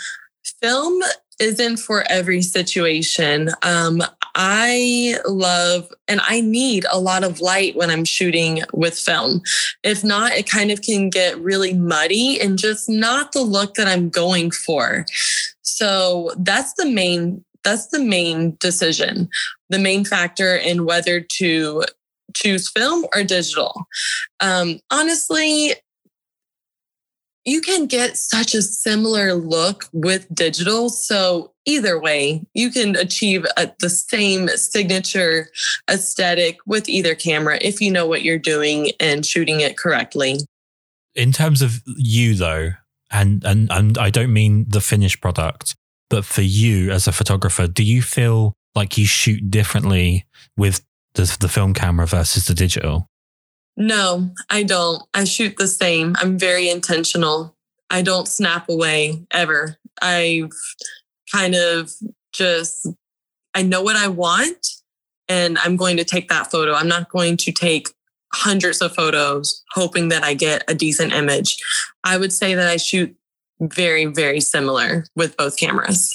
[0.61, 1.01] film
[1.39, 3.49] isn't for every situation.
[3.61, 4.01] Um,
[4.35, 9.41] I love and I need a lot of light when I'm shooting with film.
[9.83, 13.87] If not, it kind of can get really muddy and just not the look that
[13.87, 15.05] I'm going for.
[15.61, 19.27] So that's the main that's the main decision,
[19.69, 21.83] the main factor in whether to
[22.35, 23.87] choose film or digital.
[24.39, 25.73] Um, honestly,
[27.45, 30.89] you can get such a similar look with digital.
[30.89, 35.49] So either way, you can achieve a, the same signature
[35.89, 40.39] aesthetic with either camera if you know what you're doing and shooting it correctly.
[41.13, 42.71] In terms of you though,
[43.11, 45.75] and and and I don't mean the finished product,
[46.09, 50.25] but for you as a photographer, do you feel like you shoot differently
[50.57, 53.07] with the, the film camera versus the digital?
[53.77, 55.03] No, I don't.
[55.13, 56.15] I shoot the same.
[56.19, 57.55] I'm very intentional.
[57.89, 59.77] I don't snap away ever.
[60.01, 60.51] I've
[61.31, 61.91] kind of
[62.33, 62.87] just,
[63.53, 64.67] I know what I want
[65.27, 66.73] and I'm going to take that photo.
[66.73, 67.89] I'm not going to take
[68.33, 71.57] hundreds of photos hoping that I get a decent image.
[72.03, 73.15] I would say that I shoot
[73.59, 76.11] very, very similar with both cameras.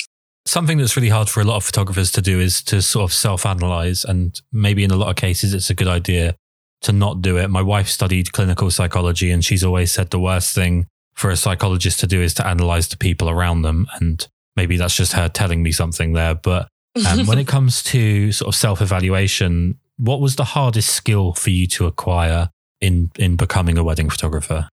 [0.46, 3.12] Something that's really hard for a lot of photographers to do is to sort of
[3.12, 4.05] self analyze.
[4.05, 6.37] And maybe in a lot of cases, it's a good idea
[6.83, 7.49] to not do it.
[7.49, 12.01] My wife studied clinical psychology and she's always said the worst thing for a psychologist
[12.01, 13.87] to do is to analyze the people around them.
[13.95, 16.35] And maybe that's just her telling me something there.
[16.35, 16.69] But
[17.09, 21.51] um, when it comes to sort of self evaluation, what was the hardest skill for
[21.51, 24.69] you to acquire in in becoming a wedding photographer?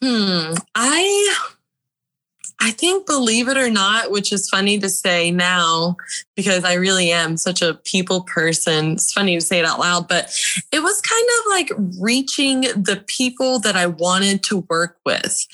[0.00, 0.54] Hmm.
[0.74, 1.36] I
[2.60, 5.96] I think, believe it or not, which is funny to say now
[6.34, 8.92] because I really am such a people person.
[8.92, 10.36] It's funny to say it out loud, but
[10.72, 15.46] it was kind of like reaching the people that I wanted to work with.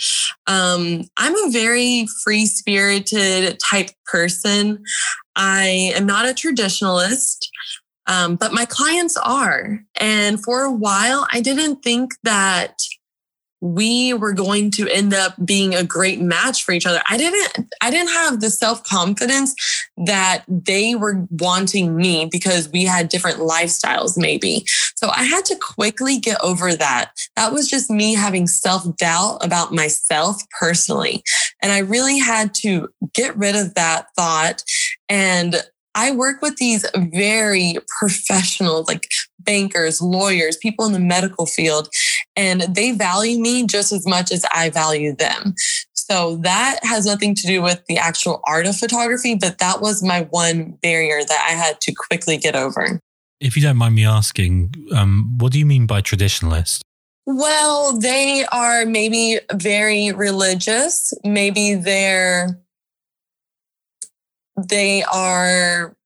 [0.47, 4.83] Um, I'm a very free spirited type person.
[5.37, 7.49] I am not a traditionalist.
[8.07, 9.81] Um, but my clients are.
[9.97, 12.83] And for a while, I didn't think that
[13.65, 17.01] we were going to end up being a great match for each other.
[17.09, 19.55] I didn't I didn't have the self-confidence
[20.05, 24.67] that they were wanting me because we had different lifestyles maybe.
[24.97, 27.13] So I had to quickly get over that.
[27.37, 31.23] That was just me having self-doubt about myself personally.
[31.63, 34.63] And I really had to get rid of that thought
[35.09, 39.07] and I work with these very professional, like
[39.45, 41.89] bankers, lawyers, people in the medical field,
[42.37, 45.55] and they value me just as much as I value them.
[45.95, 50.03] So that has nothing to do with the actual art of photography, but that was
[50.03, 53.01] my one barrier that I had to quickly get over.
[53.41, 56.81] If you don't mind me asking, um, what do you mean by traditionalist?
[57.27, 61.15] Well, they are maybe very religious.
[61.25, 62.61] Maybe they're
[64.57, 65.97] they are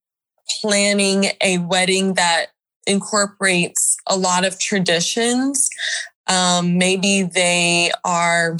[0.60, 2.46] planning a wedding that
[2.88, 5.68] incorporates a lot of traditions.
[6.26, 8.56] Um, maybe they are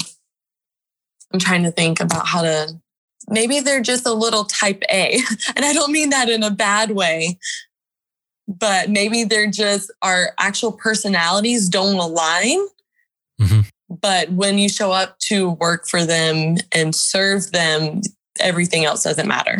[1.33, 2.79] I'm trying to think about how to,
[3.27, 5.19] maybe they're just a little type A.
[5.55, 7.37] And I don't mean that in a bad way,
[8.47, 12.59] but maybe they're just, our actual personalities don't align.
[13.39, 13.61] Mm-hmm.
[13.89, 18.01] But when you show up to work for them and serve them,
[18.39, 19.57] everything else doesn't matter.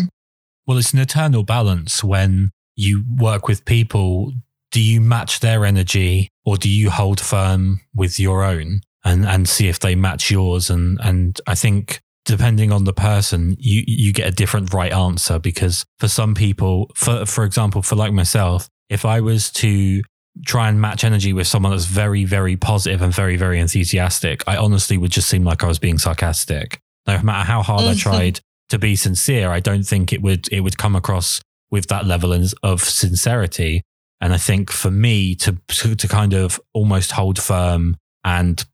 [0.67, 4.33] Well, it's an eternal balance when you work with people.
[4.71, 8.81] Do you match their energy or do you hold firm with your own?
[9.03, 10.69] and and see if they match yours?
[10.69, 15.39] And and I think depending on the person you you get a different right answer
[15.39, 20.03] because for some people for for example for like myself if I was to
[20.45, 24.57] try and match energy with someone that's very very positive and very very enthusiastic I
[24.57, 26.79] honestly would just seem like I was being sarcastic.
[27.07, 28.09] No matter how hard I mm-hmm.
[28.09, 32.05] tried to be sincere I don't think it would it would come across with that
[32.05, 33.83] level of sincerity
[34.21, 38.65] and I think for me to to, to kind of almost hold firm and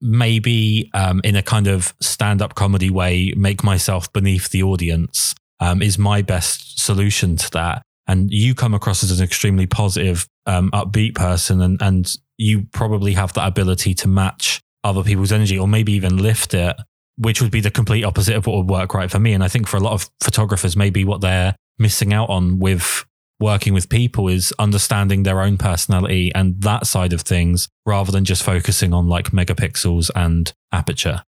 [0.00, 5.34] maybe um, in a kind of stand up comedy way, make myself beneath the audience
[5.60, 7.82] um, is my best solution to that.
[8.08, 13.12] And you come across as an extremely positive, um, upbeat person, and, and you probably
[13.12, 16.74] have that ability to match other people's energy or maybe even lift it,
[17.16, 19.32] which would be the complete opposite of what would work right for me.
[19.32, 23.04] And I think for a lot of photographers, maybe what they're missing out on with
[23.42, 28.24] working with people is understanding their own personality and that side of things rather than
[28.24, 31.22] just focusing on like megapixels and aperture.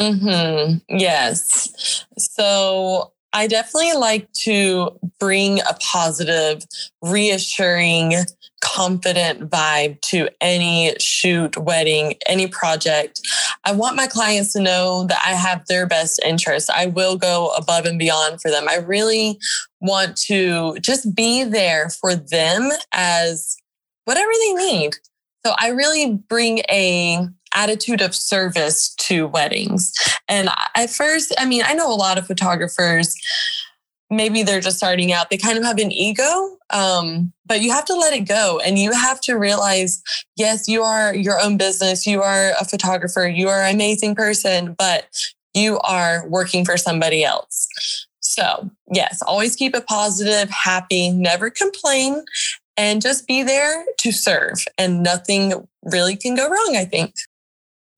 [0.00, 0.96] Mm-hmm.
[0.96, 2.06] Yes.
[2.16, 6.62] So I definitely like to bring a positive,
[7.02, 8.14] reassuring,
[8.62, 13.20] confident vibe to any shoot, wedding, any project.
[13.62, 16.70] I want my clients to know that I have their best interest.
[16.70, 18.70] I will go above and beyond for them.
[18.70, 19.38] I really
[19.82, 23.58] want to just be there for them as
[24.06, 24.96] whatever they need.
[25.44, 29.92] So I really bring a attitude of service to weddings.
[30.28, 33.16] And at first, I mean, I know a lot of photographers
[34.10, 37.84] maybe they're just starting out they kind of have an ego um, but you have
[37.84, 40.02] to let it go and you have to realize
[40.36, 44.74] yes you are your own business you are a photographer you are an amazing person
[44.78, 45.08] but
[45.54, 47.68] you are working for somebody else
[48.20, 52.24] so yes always keep it positive happy never complain
[52.76, 57.14] and just be there to serve and nothing really can go wrong i think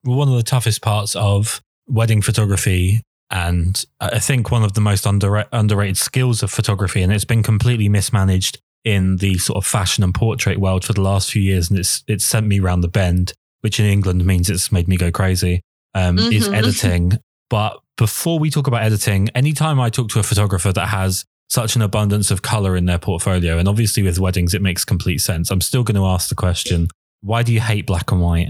[0.05, 4.81] well, one of the toughest parts of wedding photography and I think one of the
[4.81, 9.67] most under, underrated skills of photography, and it's been completely mismanaged in the sort of
[9.67, 12.83] fashion and portrait world for the last few years, and it's it's sent me round
[12.83, 15.61] the bend, which in England means it's made me go crazy.
[15.95, 16.33] Um, mm-hmm.
[16.33, 17.13] Is editing.
[17.51, 21.77] But before we talk about editing, anytime I talk to a photographer that has such
[21.77, 25.51] an abundance of color in their portfolio, and obviously with weddings, it makes complete sense.
[25.51, 26.89] I'm still going to ask the question:
[27.21, 28.49] Why do you hate black and white?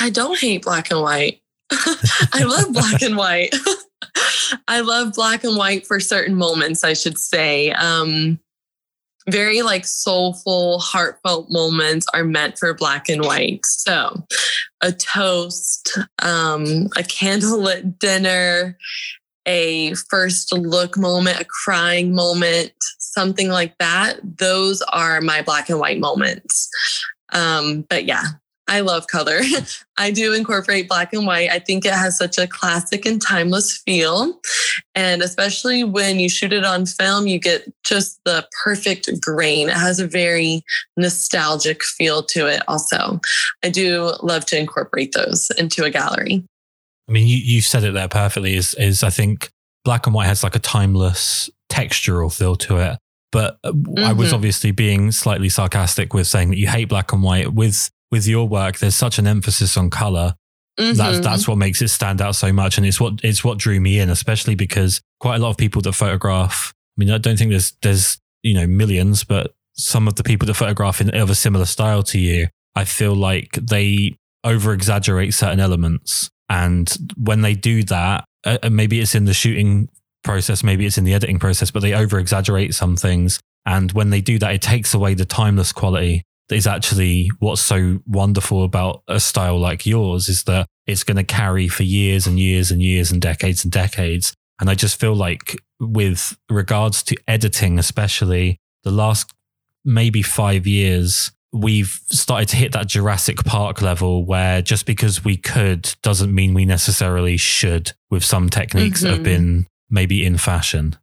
[0.00, 1.40] I don't hate black and white.
[1.70, 3.54] I love black and white.
[4.68, 7.72] I love black and white for certain moments, I should say.
[7.72, 8.38] Um,
[9.28, 13.66] very like soulful, heartfelt moments are meant for black and white.
[13.66, 14.24] So,
[14.80, 18.78] a toast, um, a candlelit dinner,
[19.44, 24.20] a first look moment, a crying moment, something like that.
[24.22, 26.68] Those are my black and white moments.
[27.32, 28.24] Um, but yeah,
[28.68, 29.40] I love color.
[29.96, 31.50] I do incorporate black and white.
[31.50, 34.38] I think it has such a classic and timeless feel.
[34.94, 39.68] And especially when you shoot it on film, you get just the perfect grain.
[39.68, 40.62] It has a very
[40.96, 43.20] nostalgic feel to it, also.
[43.64, 46.44] I do love to incorporate those into a gallery.
[47.08, 48.54] I mean, you, you said it there perfectly.
[48.54, 49.50] Is, is I think
[49.84, 52.98] black and white has like a timeless textural feel to it.
[53.32, 54.04] But mm-hmm.
[54.04, 54.36] I was mm-hmm.
[54.36, 57.52] obviously being slightly sarcastic with saying that you hate black and white.
[57.52, 60.34] With with your work, there's such an emphasis on color.
[60.78, 60.96] Mm-hmm.
[60.96, 63.80] That's that's what makes it stand out so much, and it's what it's what drew
[63.80, 66.72] me in, especially because quite a lot of people that photograph.
[66.96, 70.46] I mean, I don't think there's there's you know millions, but some of the people
[70.46, 75.34] that photograph in of a similar style to you, I feel like they over exaggerate
[75.34, 79.88] certain elements, and when they do that, uh, maybe it's in the shooting
[80.22, 84.10] process, maybe it's in the editing process, but they over exaggerate some things, and when
[84.10, 89.02] they do that, it takes away the timeless quality is actually what's so wonderful about
[89.08, 92.82] a style like yours is that it's going to carry for years and years and
[92.82, 94.32] years and decades and decades.
[94.60, 99.32] And I just feel like with regards to editing, especially the last
[99.84, 105.36] maybe five years, we've started to hit that Jurassic Park level where just because we
[105.36, 109.04] could doesn't mean we necessarily should with some techniques mm-hmm.
[109.04, 109.44] that have mm-hmm.
[109.56, 110.96] been maybe in fashion.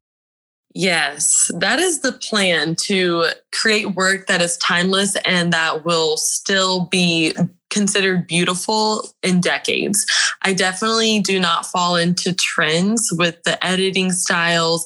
[0.77, 6.87] Yes, that is the plan to create work that is timeless and that will still
[6.87, 7.33] be
[7.69, 10.05] considered beautiful in decades.
[10.41, 14.85] I definitely do not fall into trends with the editing styles.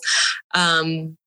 [0.53, 1.17] Um,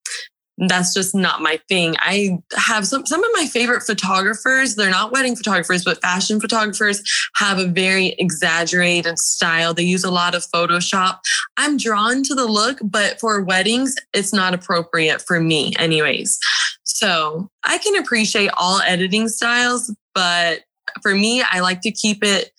[0.58, 1.96] that's just not my thing.
[1.98, 7.02] I have some some of my favorite photographers, they're not wedding photographers, but fashion photographers
[7.36, 9.74] have a very exaggerated style.
[9.74, 11.18] They use a lot of Photoshop.
[11.56, 16.38] I'm drawn to the look, but for weddings, it's not appropriate for me anyways.
[16.84, 20.60] So, I can appreciate all editing styles, but
[21.00, 22.50] for me, I like to keep it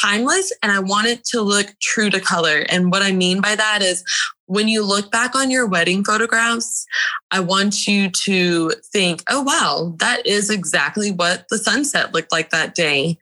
[0.00, 2.64] timeless and I want it to look true to color.
[2.68, 4.04] And what I mean by that is
[4.46, 6.86] when you look back on your wedding photographs,
[7.30, 12.50] I want you to think, oh, wow, that is exactly what the sunset looked like
[12.50, 13.18] that day.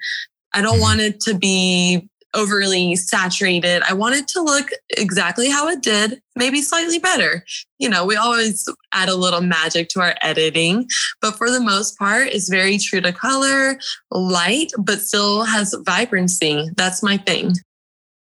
[0.53, 0.83] I don't mm-hmm.
[0.83, 3.83] want it to be overly saturated.
[3.89, 7.45] I want it to look exactly how it did, maybe slightly better.
[7.79, 10.87] You know, we always add a little magic to our editing,
[11.21, 13.79] but for the most part, it's very true to color,
[14.11, 16.69] light, but still has vibrancy.
[16.77, 17.55] That's my thing.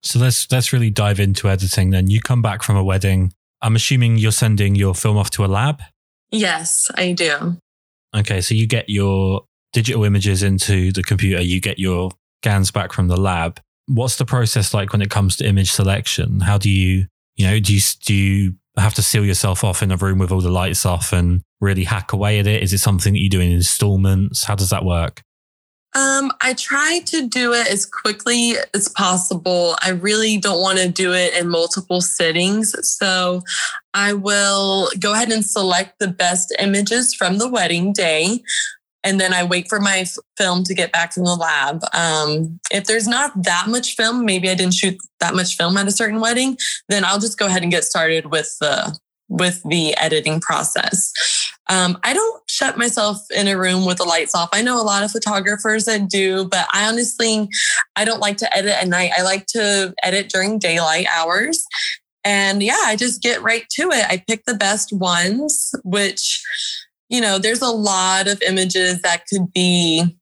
[0.02, 2.08] So let's let's really dive into editing then.
[2.08, 3.32] You come back from a wedding.
[3.60, 5.80] I'm assuming you're sending your film off to a lab?
[6.30, 7.56] Yes, I do.
[8.14, 12.10] Okay, so you get your digital images into the computer, you get your
[12.42, 16.40] scans back from the lab what's the process like when it comes to image selection?
[16.40, 19.90] How do you, you know, do you, do you have to seal yourself off in
[19.90, 22.62] a room with all the lights off and really hack away at it?
[22.62, 24.44] Is it something that you do in installments?
[24.44, 25.22] How does that work?
[25.94, 29.76] Um, I try to do it as quickly as possible.
[29.80, 32.74] I really don't want to do it in multiple sittings.
[32.86, 33.40] So
[33.94, 38.42] I will go ahead and select the best images from the wedding day
[39.06, 41.80] and then I wait for my f- film to get back from the lab.
[41.94, 45.86] Um, if there's not that much film, maybe I didn't shoot that much film at
[45.86, 48.98] a certain wedding, then I'll just go ahead and get started with the
[49.28, 51.12] with the editing process.
[51.68, 54.48] Um, I don't shut myself in a room with the lights off.
[54.52, 57.48] I know a lot of photographers that do, but I honestly
[57.94, 59.12] I don't like to edit at night.
[59.16, 61.64] I like to edit during daylight hours.
[62.24, 64.04] And yeah, I just get right to it.
[64.08, 66.42] I pick the best ones, which
[67.08, 70.18] you know, there's a lot of images that could be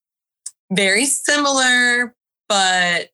[0.70, 2.14] very similar,
[2.48, 3.10] but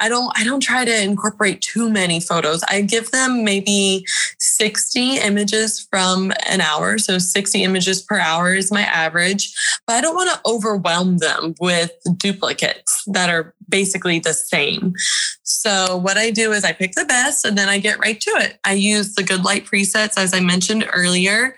[0.00, 2.62] I don't I don't try to incorporate too many photos.
[2.68, 4.06] I give them maybe
[4.38, 9.54] 60 images from an hour, so 60 images per hour is my average,
[9.86, 14.94] but I don't want to overwhelm them with duplicates that are basically the same.
[15.42, 18.30] So what I do is I pick the best and then I get right to
[18.36, 18.58] it.
[18.64, 21.56] I use the good light presets as I mentioned earlier.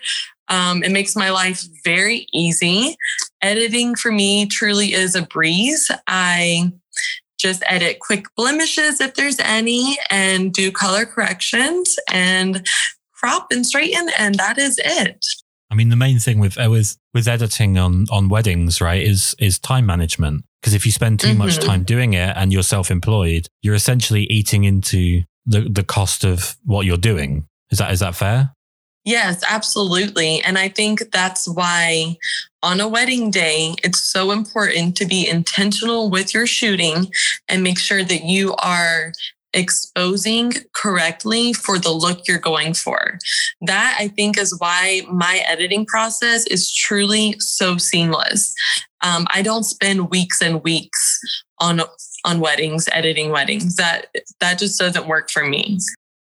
[0.49, 2.95] Um, it makes my life very easy.
[3.41, 5.89] Editing for me truly is a breeze.
[6.07, 6.71] I
[7.39, 12.65] just edit quick blemishes if there's any and do color corrections and
[13.13, 15.25] crop and straighten and that is it.
[15.69, 19.59] I mean the main thing with with with editing on on weddings right is is
[19.59, 21.39] time management because if you spend too mm-hmm.
[21.39, 26.55] much time doing it and you're self-employed you're essentially eating into the the cost of
[26.63, 27.47] what you're doing.
[27.71, 28.53] Is that is that fair?
[29.05, 30.41] Yes, absolutely.
[30.41, 32.17] And I think that's why
[32.61, 37.11] on a wedding day, it's so important to be intentional with your shooting
[37.49, 39.11] and make sure that you are
[39.53, 43.19] exposing correctly for the look you're going for.
[43.61, 48.53] That I think is why my editing process is truly so seamless.
[49.01, 51.19] Um, I don't spend weeks and weeks
[51.59, 51.81] on
[52.25, 53.75] on weddings editing weddings.
[53.75, 54.07] That
[54.39, 55.79] that just doesn't work for me.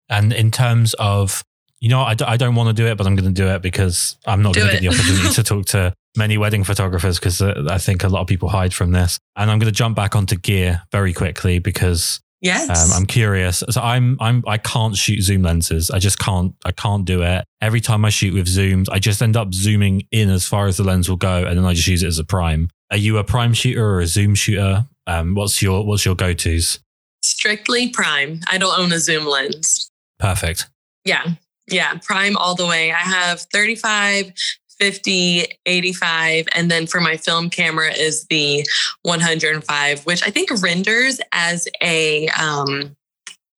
[0.09, 1.43] And in terms of
[1.82, 3.47] you know, I d- I don't want to do it, but I'm going to do
[3.47, 7.19] it because I'm not going to get the opportunity to talk to many wedding photographers
[7.19, 9.19] because uh, I think a lot of people hide from this.
[9.36, 13.63] And I'm going to jump back onto gear very quickly because yes, um, I'm curious.
[13.69, 15.91] So I'm I'm I can't shoot zoom lenses.
[15.91, 17.43] I just can't I can't do it.
[17.61, 20.78] Every time I shoot with zooms, I just end up zooming in as far as
[20.78, 22.69] the lens will go, and then I just use it as a prime.
[22.91, 24.86] Are you a prime shooter or a zoom shooter?
[25.07, 26.80] Um, what's your what's your go tos?
[27.21, 28.39] Strictly prime.
[28.49, 29.89] I don't own a zoom lens.
[30.19, 30.69] Perfect.
[31.03, 31.23] Yeah.
[31.70, 32.91] Yeah, prime all the way.
[32.91, 34.34] I have 35,
[34.80, 38.66] 50, 85, and then for my film camera is the
[39.03, 42.95] 105, which I think renders as a um,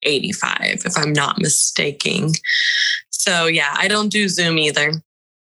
[0.03, 2.32] 85, if I'm not mistaken.
[3.10, 4.93] So yeah, I don't do Zoom either.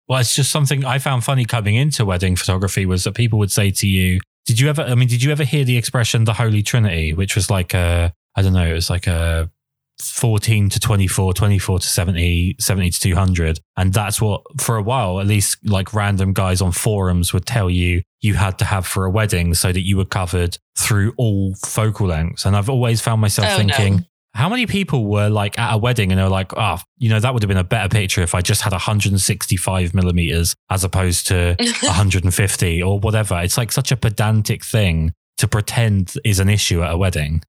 [0.07, 3.51] Well, it's just something I found funny coming into wedding photography was that people would
[3.51, 6.33] say to you, did you ever, I mean, did you ever hear the expression the
[6.33, 9.49] Holy Trinity, which was like a, I don't know, it was like a
[10.11, 13.59] 14 to 24, 24 to 70, 70 to 200.
[13.77, 17.69] And that's what, for a while, at least like random guys on forums would tell
[17.69, 21.55] you you had to have for a wedding so that you were covered through all
[21.65, 22.45] focal lengths.
[22.45, 24.03] And I've always found myself Oh, thinking, no.
[24.33, 27.19] how many people were like at a wedding and they were like, oh, you know,
[27.19, 31.27] that would have been a better picture if I just had 165 millimeters as opposed
[31.27, 33.39] to 150 or whatever.
[33.41, 37.41] It's like such a pedantic thing to pretend is an issue at a wedding.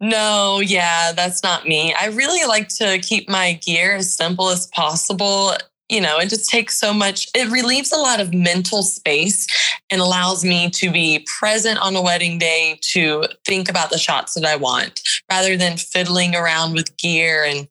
[0.00, 1.94] No, yeah, that's not me.
[1.94, 5.54] I really like to keep my gear as simple as possible.
[5.88, 9.46] You know, it just takes so much, it relieves a lot of mental space
[9.90, 14.34] and allows me to be present on a wedding day to think about the shots
[14.34, 17.42] that I want rather than fiddling around with gear.
[17.42, 17.66] And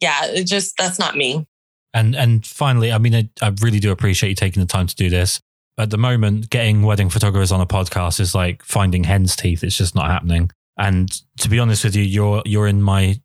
[0.00, 1.46] yeah, it just, that's not me.
[1.94, 4.96] And and finally, I mean, I, I really do appreciate you taking the time to
[4.96, 5.40] do this.
[5.78, 9.64] At the moment, getting wedding photographers on a podcast is like finding hen's teeth.
[9.64, 10.50] It's just not happening.
[10.78, 13.20] And to be honest with you, you're you're in my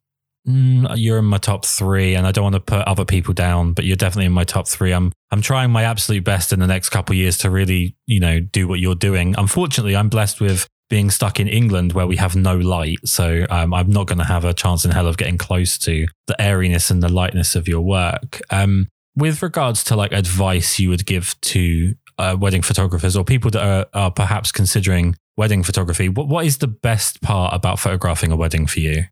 [0.47, 3.74] mm, you're in my top three, and I don't want to put other people down,
[3.74, 4.91] but you're definitely in my top three.
[4.91, 8.39] I'm I'm trying my absolute best in the next couple years to really you know
[8.39, 9.36] do what you're doing.
[9.38, 13.74] Unfortunately, I'm blessed with being stuck in England where we have no light, so um,
[13.74, 16.89] I'm not going to have a chance in hell of getting close to the airiness
[16.89, 18.41] and the lightness of your work.
[18.50, 23.50] Um, with regards to like advice you would give to uh, wedding photographers or people
[23.52, 28.32] that are, are perhaps considering wedding photography, what, what is the best part about photographing
[28.32, 29.06] a wedding for you?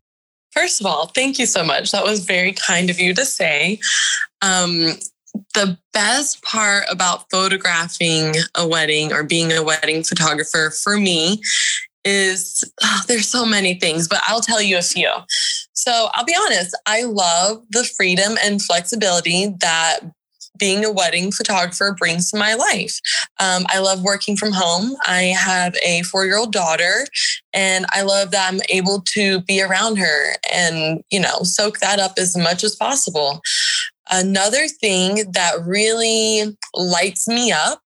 [0.52, 1.90] First of all, thank you so much.
[1.90, 3.80] That was very kind of you to say.
[4.42, 4.98] Um,
[5.54, 11.40] the best part about photographing a wedding or being a wedding photographer for me
[12.04, 15.10] is oh, there's so many things, but I'll tell you a few.
[15.72, 20.00] So I'll be honest, I love the freedom and flexibility that
[20.58, 23.00] being a wedding photographer brings to my life.
[23.40, 24.96] Um, I love working from home.
[25.06, 27.06] I have a four year old daughter,
[27.52, 31.98] and I love that I'm able to be around her and, you know, soak that
[31.98, 33.40] up as much as possible.
[34.10, 37.82] Another thing that really lights me up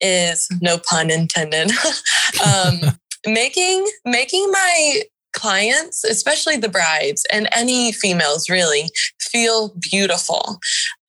[0.00, 1.70] is no pun intended.
[2.46, 2.80] um,
[3.26, 5.02] making making my
[5.32, 10.58] clients, especially the brides and any females really, feel beautiful.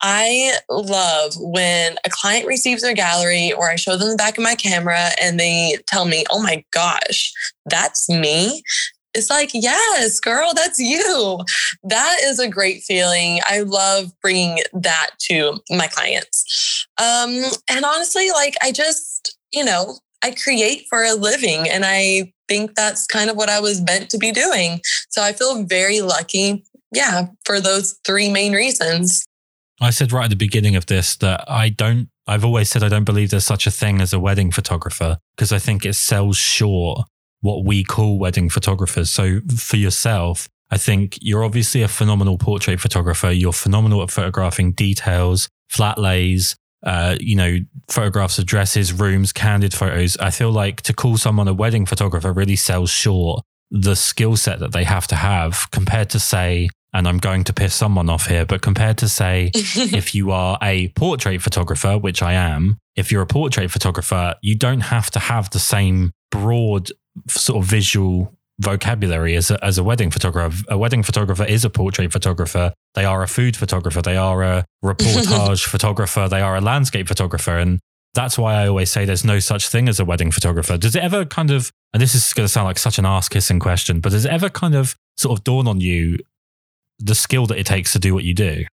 [0.01, 4.43] I love when a client receives their gallery or I show them the back of
[4.43, 7.31] my camera and they tell me, oh my gosh,
[7.65, 8.61] that's me.
[9.15, 11.39] It's like, yes, girl, that's you.
[11.83, 13.39] That is a great feeling.
[13.45, 16.87] I love bringing that to my clients.
[16.97, 22.33] Um, and honestly, like, I just, you know, I create for a living and I
[22.49, 24.81] think that's kind of what I was meant to be doing.
[25.09, 26.65] So I feel very lucky.
[26.91, 29.25] Yeah, for those three main reasons.
[29.79, 32.89] I said right at the beginning of this that I don't, I've always said I
[32.89, 36.35] don't believe there's such a thing as a wedding photographer because I think it sells
[36.35, 37.07] short
[37.41, 39.09] what we call wedding photographers.
[39.09, 43.31] So for yourself, I think you're obviously a phenomenal portrait photographer.
[43.31, 47.57] You're phenomenal at photographing details, flat lays, uh, you know,
[47.89, 50.17] photographs of dresses, rooms, candid photos.
[50.17, 54.59] I feel like to call someone a wedding photographer really sells short the skill set
[54.59, 58.27] that they have to have compared to say, and I'm going to piss someone off
[58.27, 63.11] here, but compared to say, if you are a portrait photographer, which I am, if
[63.11, 66.89] you're a portrait photographer, you don't have to have the same broad
[67.27, 70.63] sort of visual vocabulary as a, as a wedding photographer.
[70.67, 72.73] A wedding photographer is a portrait photographer.
[72.93, 74.01] They are a food photographer.
[74.01, 76.27] They are a reportage photographer.
[76.27, 77.57] They are a landscape photographer.
[77.57, 77.79] And
[78.13, 80.77] that's why I always say there's no such thing as a wedding photographer.
[80.77, 83.29] Does it ever kind of, and this is going to sound like such an ass
[83.29, 86.17] kissing question, but does it ever kind of sort of dawn on you
[86.99, 88.65] the skill that it takes to do what you do?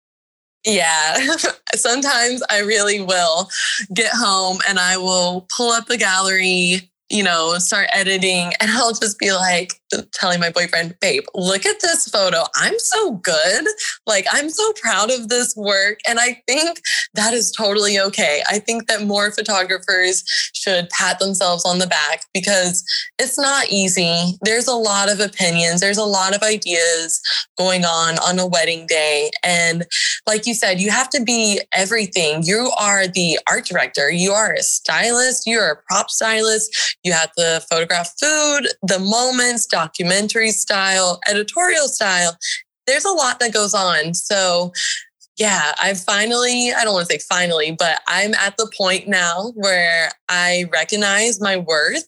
[0.66, 1.16] Yeah,
[1.76, 3.50] sometimes I really will
[3.94, 8.94] get home and I will pull up the gallery, you know, start editing, and I'll
[8.94, 9.82] just be like
[10.14, 12.44] telling my boyfriend, babe, look at this photo.
[12.56, 13.66] I'm so good.
[14.06, 16.00] Like, I'm so proud of this work.
[16.08, 16.80] And I think
[17.14, 18.42] that is totally okay.
[18.48, 20.24] I think that more photographers
[20.54, 22.84] should pat themselves on the back because
[23.20, 24.38] it's not easy.
[24.42, 27.22] There's a lot of opinions, there's a lot of ideas
[27.58, 29.32] going on on a wedding day.
[29.44, 29.86] And
[30.28, 32.44] like you said, you have to be everything.
[32.44, 37.32] You are the art director, you are a stylist, you're a prop stylist, you have
[37.34, 42.36] to photograph food, the moments, documentary style, editorial style.
[42.88, 44.14] There's a lot that goes on.
[44.14, 44.72] So,
[45.38, 49.52] yeah, I finally, I don't want to say finally, but I'm at the point now
[49.56, 52.08] where I recognize my worth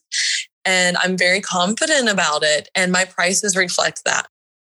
[0.66, 2.70] and I'm very confident about it.
[2.76, 4.28] And my prices reflect that.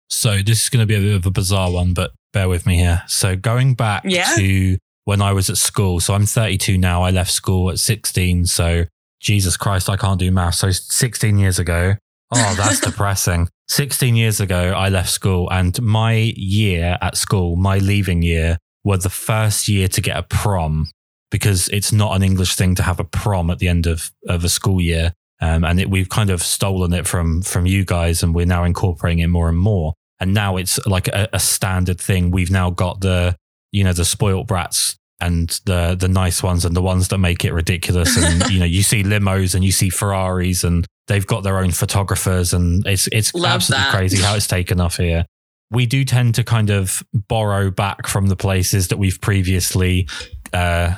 [0.10, 2.66] So this is going to be a bit of a bizarre one, but bear with
[2.66, 3.03] me here.
[3.08, 4.34] So going back Yeah.
[4.36, 5.99] to when I was at school.
[5.99, 7.03] So I'm 32 now.
[7.03, 8.45] I left school at 16.
[8.45, 8.86] So
[9.20, 10.56] Jesus Christ, I can't do math.
[10.56, 11.95] So 16 years ago.
[12.34, 13.49] Oh, that's depressing.
[13.67, 18.97] 16 years ago, I left school and my year at school, my leaving year, were
[18.97, 20.88] the first year to get a prom
[21.32, 24.43] because it's not an English thing to have a prom at the end of, of
[24.43, 25.13] a school year.
[25.41, 28.63] Um, and it, we've kind of stolen it from, from you guys and we're now
[28.63, 29.93] incorporating it more and more.
[30.19, 32.32] And now it's like a, a standard thing.
[32.32, 33.36] We've now got the,
[33.71, 37.45] you know, the spoilt brats and the the nice ones and the ones that make
[37.45, 38.18] it ridiculous.
[38.18, 41.72] And you know, you see limos and you see Ferraris and they've got their own
[41.72, 43.95] photographers and it's it's Love absolutely that.
[43.95, 45.26] crazy how it's taken off here.
[45.72, 50.07] We do tend to kind of borrow back from the places that we've previously
[50.53, 50.95] uh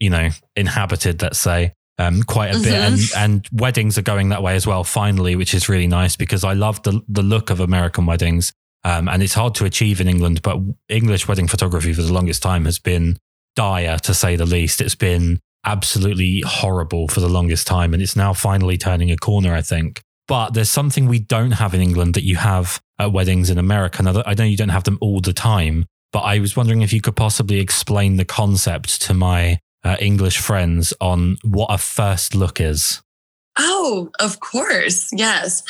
[0.00, 1.74] you know, inhabited, let's say.
[1.98, 4.84] Um, quite a bit, and and weddings are going that way as well.
[4.84, 8.54] Finally, which is really nice because I love the the look of American weddings.
[8.84, 10.58] Um, and it's hard to achieve in England, but
[10.88, 13.18] English wedding photography for the longest time has been
[13.56, 14.80] dire to say the least.
[14.80, 17.92] It's been absolutely horrible for the longest time.
[17.92, 20.00] And it's now finally turning a corner, I think.
[20.26, 24.02] But there's something we don't have in England that you have at weddings in America.
[24.02, 26.92] Now, I know you don't have them all the time, but I was wondering if
[26.92, 32.34] you could possibly explain the concept to my uh, English friends on what a first
[32.34, 33.02] look is.
[33.58, 35.10] Oh, of course.
[35.12, 35.62] Yes.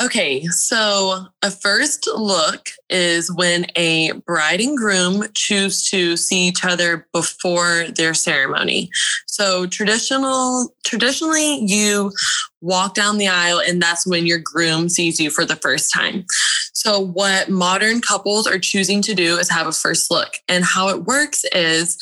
[0.00, 0.44] Okay.
[0.46, 7.06] So, a first look is when a bride and groom choose to see each other
[7.12, 8.90] before their ceremony.
[9.26, 12.12] So, traditional traditionally you
[12.60, 16.24] walk down the aisle and that's when your groom sees you for the first time.
[16.72, 20.38] So, what modern couples are choosing to do is have a first look.
[20.48, 21.98] And how it works is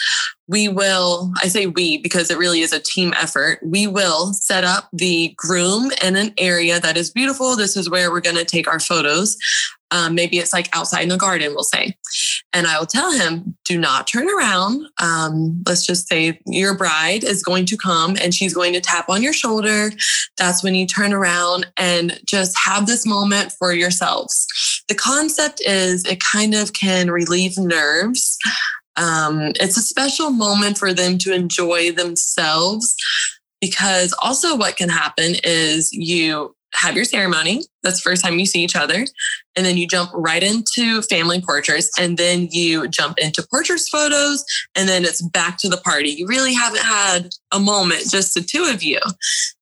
[0.50, 3.60] we will, I say we because it really is a team effort.
[3.62, 7.54] We will set up the groom in an area that is beautiful.
[7.54, 9.36] This is where we're going to take our photos.
[9.92, 11.96] Um, maybe it's like outside in the garden, we'll say.
[12.52, 14.86] And I will tell him, do not turn around.
[15.00, 19.08] Um, let's just say your bride is going to come and she's going to tap
[19.08, 19.90] on your shoulder.
[20.36, 24.46] That's when you turn around and just have this moment for yourselves.
[24.88, 28.38] The concept is it kind of can relieve nerves.
[28.96, 32.94] Um, it's a special moment for them to enjoy themselves
[33.60, 37.64] because also what can happen is you have your ceremony.
[37.82, 39.04] That's the first time you see each other.
[39.56, 44.44] And then you jump right into family portraits and then you jump into portraits photos
[44.76, 46.10] and then it's back to the party.
[46.10, 49.00] You really haven't had a moment, just the two of you.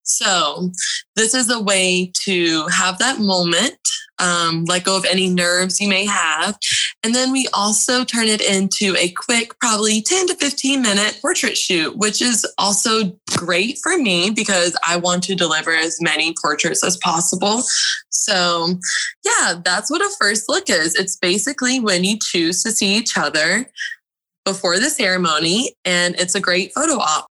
[0.09, 0.71] So
[1.17, 3.79] this is a way to have that moment,
[4.19, 6.59] um, let go of any nerves you may have.
[7.05, 11.57] And then we also turn it into a quick, probably 10 to 15 minute portrait
[11.57, 16.83] shoot, which is also great for me because I want to deliver as many portraits
[16.83, 17.63] as possible.
[18.09, 18.75] So,
[19.25, 20.95] yeah, that's what a first look is.
[20.95, 23.71] It's basically when you choose to see each other
[24.45, 27.28] before the ceremony, and it's a great photo op.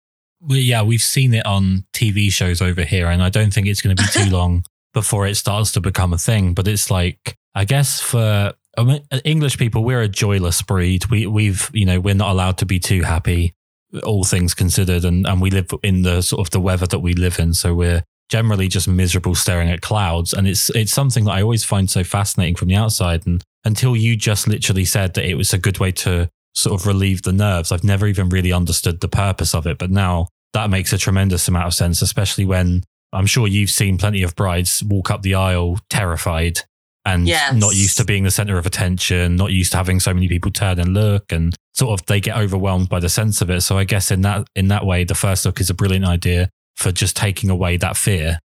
[0.47, 3.81] Well, yeah, we've seen it on TV shows over here, and I don't think it's
[3.81, 6.53] going to be too long before it starts to become a thing.
[6.53, 11.07] But it's like, I guess for I mean, uh, English people, we're a joyless breed.
[11.07, 13.55] We we've you know we're not allowed to be too happy,
[14.03, 17.13] all things considered, and and we live in the sort of the weather that we
[17.13, 21.31] live in, so we're generally just miserable staring at clouds and it's it's something that
[21.31, 25.29] I always find so fascinating from the outside and until you just literally said that
[25.29, 28.51] it was a good way to sort of relieve the nerves I've never even really
[28.51, 32.45] understood the purpose of it but now that makes a tremendous amount of sense especially
[32.45, 32.83] when
[33.13, 36.59] I'm sure you've seen plenty of brides walk up the aisle terrified
[37.05, 37.53] and Yes.
[37.53, 40.51] not used to being the center of attention not used to having so many people
[40.51, 43.77] turn and look and sort of they get overwhelmed by the sense of it so
[43.77, 46.91] I guess in that in that way the first look is a brilliant idea for
[46.91, 48.39] just taking away that fear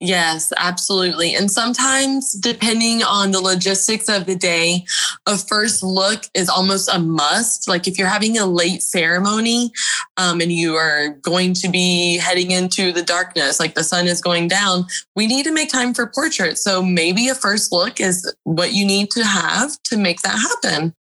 [0.00, 1.34] Yes, absolutely.
[1.34, 4.84] And sometimes, depending on the logistics of the day,
[5.26, 7.66] a first look is almost a must.
[7.66, 9.72] Like if you're having a late ceremony
[10.18, 14.20] um, and you are going to be heading into the darkness, like the sun is
[14.20, 14.84] going down,
[15.14, 16.62] we need to make time for portraits.
[16.62, 20.94] So maybe a first look is what you need to have to make that happen.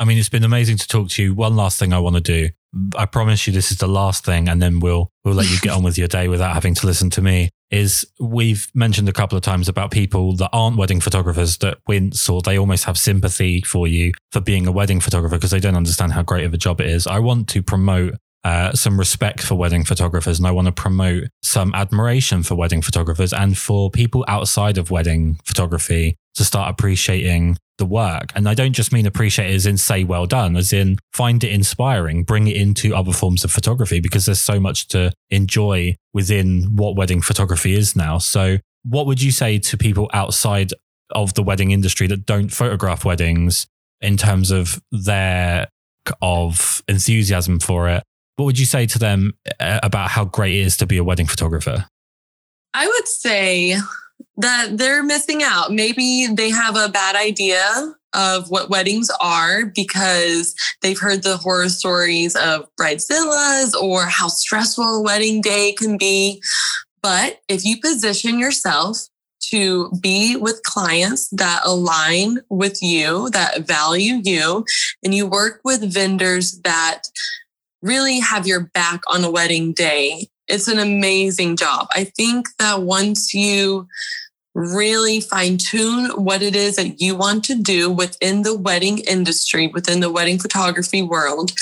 [0.00, 1.34] I mean, it's been amazing to talk to you.
[1.34, 2.48] One last thing I want to do.
[2.96, 5.72] I promise you this is the last thing, and then we'll we'll let you get
[5.72, 7.50] on with your day without having to listen to me.
[7.70, 12.28] Is we've mentioned a couple of times about people that aren't wedding photographers that wince
[12.28, 15.76] or they almost have sympathy for you for being a wedding photographer because they don't
[15.76, 17.06] understand how great of a job it is.
[17.06, 18.14] I want to promote
[18.44, 22.82] uh, some respect for wedding photographers and I want to promote some admiration for wedding
[22.82, 28.30] photographers and for people outside of wedding photography to start appreciating the work.
[28.34, 31.42] And I don't just mean appreciate it as in say well done, as in find
[31.44, 35.96] it inspiring, bring it into other forms of photography because there's so much to enjoy
[36.14, 38.18] within what wedding photography is now.
[38.18, 40.72] So, what would you say to people outside
[41.10, 43.66] of the wedding industry that don't photograph weddings
[44.00, 45.68] in terms of their
[46.22, 48.02] of enthusiasm for it.
[48.40, 51.04] What would you say to them uh, about how great it is to be a
[51.04, 51.84] wedding photographer?
[52.72, 53.76] I would say
[54.38, 55.72] that they're missing out.
[55.72, 57.62] Maybe they have a bad idea
[58.14, 64.84] of what weddings are because they've heard the horror stories of bridezillas or how stressful
[64.84, 66.40] a wedding day can be.
[67.02, 69.00] But if you position yourself
[69.50, 74.64] to be with clients that align with you, that value you,
[75.04, 77.02] and you work with vendors that
[77.82, 81.88] really have your back on a wedding day, it's an amazing job.
[81.94, 83.86] I think that once you
[84.54, 89.68] really fine tune what it is that you want to do within the wedding industry,
[89.68, 91.52] within the wedding photography world,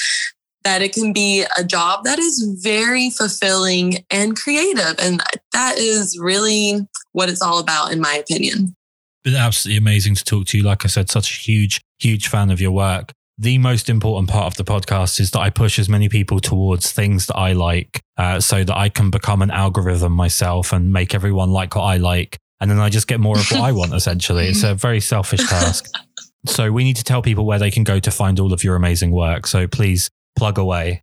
[0.64, 4.94] that it can be a job that is very fulfilling and creative.
[4.98, 8.74] And that is really what it's all about, in my opinion.
[9.22, 10.64] Been absolutely amazing to talk to you.
[10.64, 13.12] Like I said, such a huge, huge fan of your work.
[13.38, 16.92] The most important part of the podcast is that I push as many people towards
[16.92, 21.14] things that I like uh, so that I can become an algorithm myself and make
[21.14, 23.94] everyone like what I like and then I just get more of what I want.
[23.94, 25.86] Essentially, it's a very selfish task.
[26.46, 28.76] So we need to tell people where they can go to find all of your
[28.76, 29.46] amazing work.
[29.46, 31.02] So please plug away.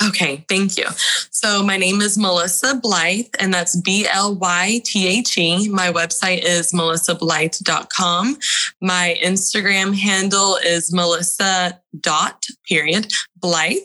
[0.00, 0.86] Okay, thank you.
[1.30, 5.68] So my name is Melissa Blythe, and that's B L Y T H E.
[5.68, 8.38] My website is melissablythe.com.
[8.80, 13.82] My Instagram handle is melissa dot period Blythe.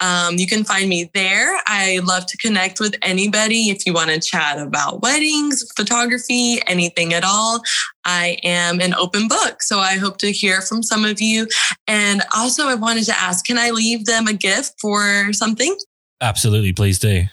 [0.00, 1.60] Um, you can find me there.
[1.66, 7.12] I love to connect with anybody if you want to chat about weddings, photography, anything
[7.12, 7.62] at all.
[8.04, 9.62] I am an open book.
[9.62, 11.46] So I hope to hear from some of you.
[11.86, 15.76] And also, I wanted to ask can I leave them a gift for something?
[16.20, 16.72] Absolutely.
[16.72, 17.24] Please do.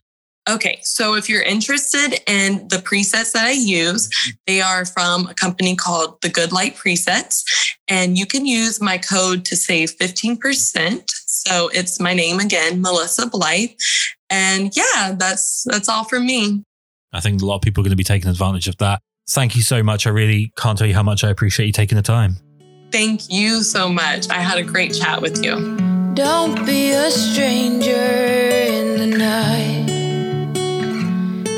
[0.50, 4.10] Okay, so if you're interested in the presets that I use,
[4.46, 7.44] they are from a company called The Good Light Presets,
[7.90, 11.12] and you can use my code to save 15%.
[11.48, 13.70] So it's my name again, Melissa Blythe.
[14.30, 16.64] And yeah, that's that's all from me.
[17.14, 19.02] I think a lot of people are going to be taking advantage of that.
[19.30, 20.06] Thank you so much.
[20.06, 22.36] I really can't tell you how much I appreciate you taking the time.
[22.92, 24.30] Thank you so much.
[24.30, 25.78] I had a great chat with you.
[26.16, 29.88] Don't be a stranger in the night.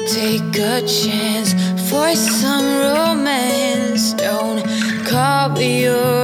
[0.08, 1.54] Take a chance
[1.90, 4.14] for some romance.
[4.14, 4.64] Don't
[5.08, 6.19] cover your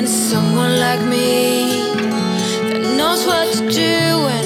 [0.00, 1.92] then someone like me
[2.70, 4.39] that knows what to do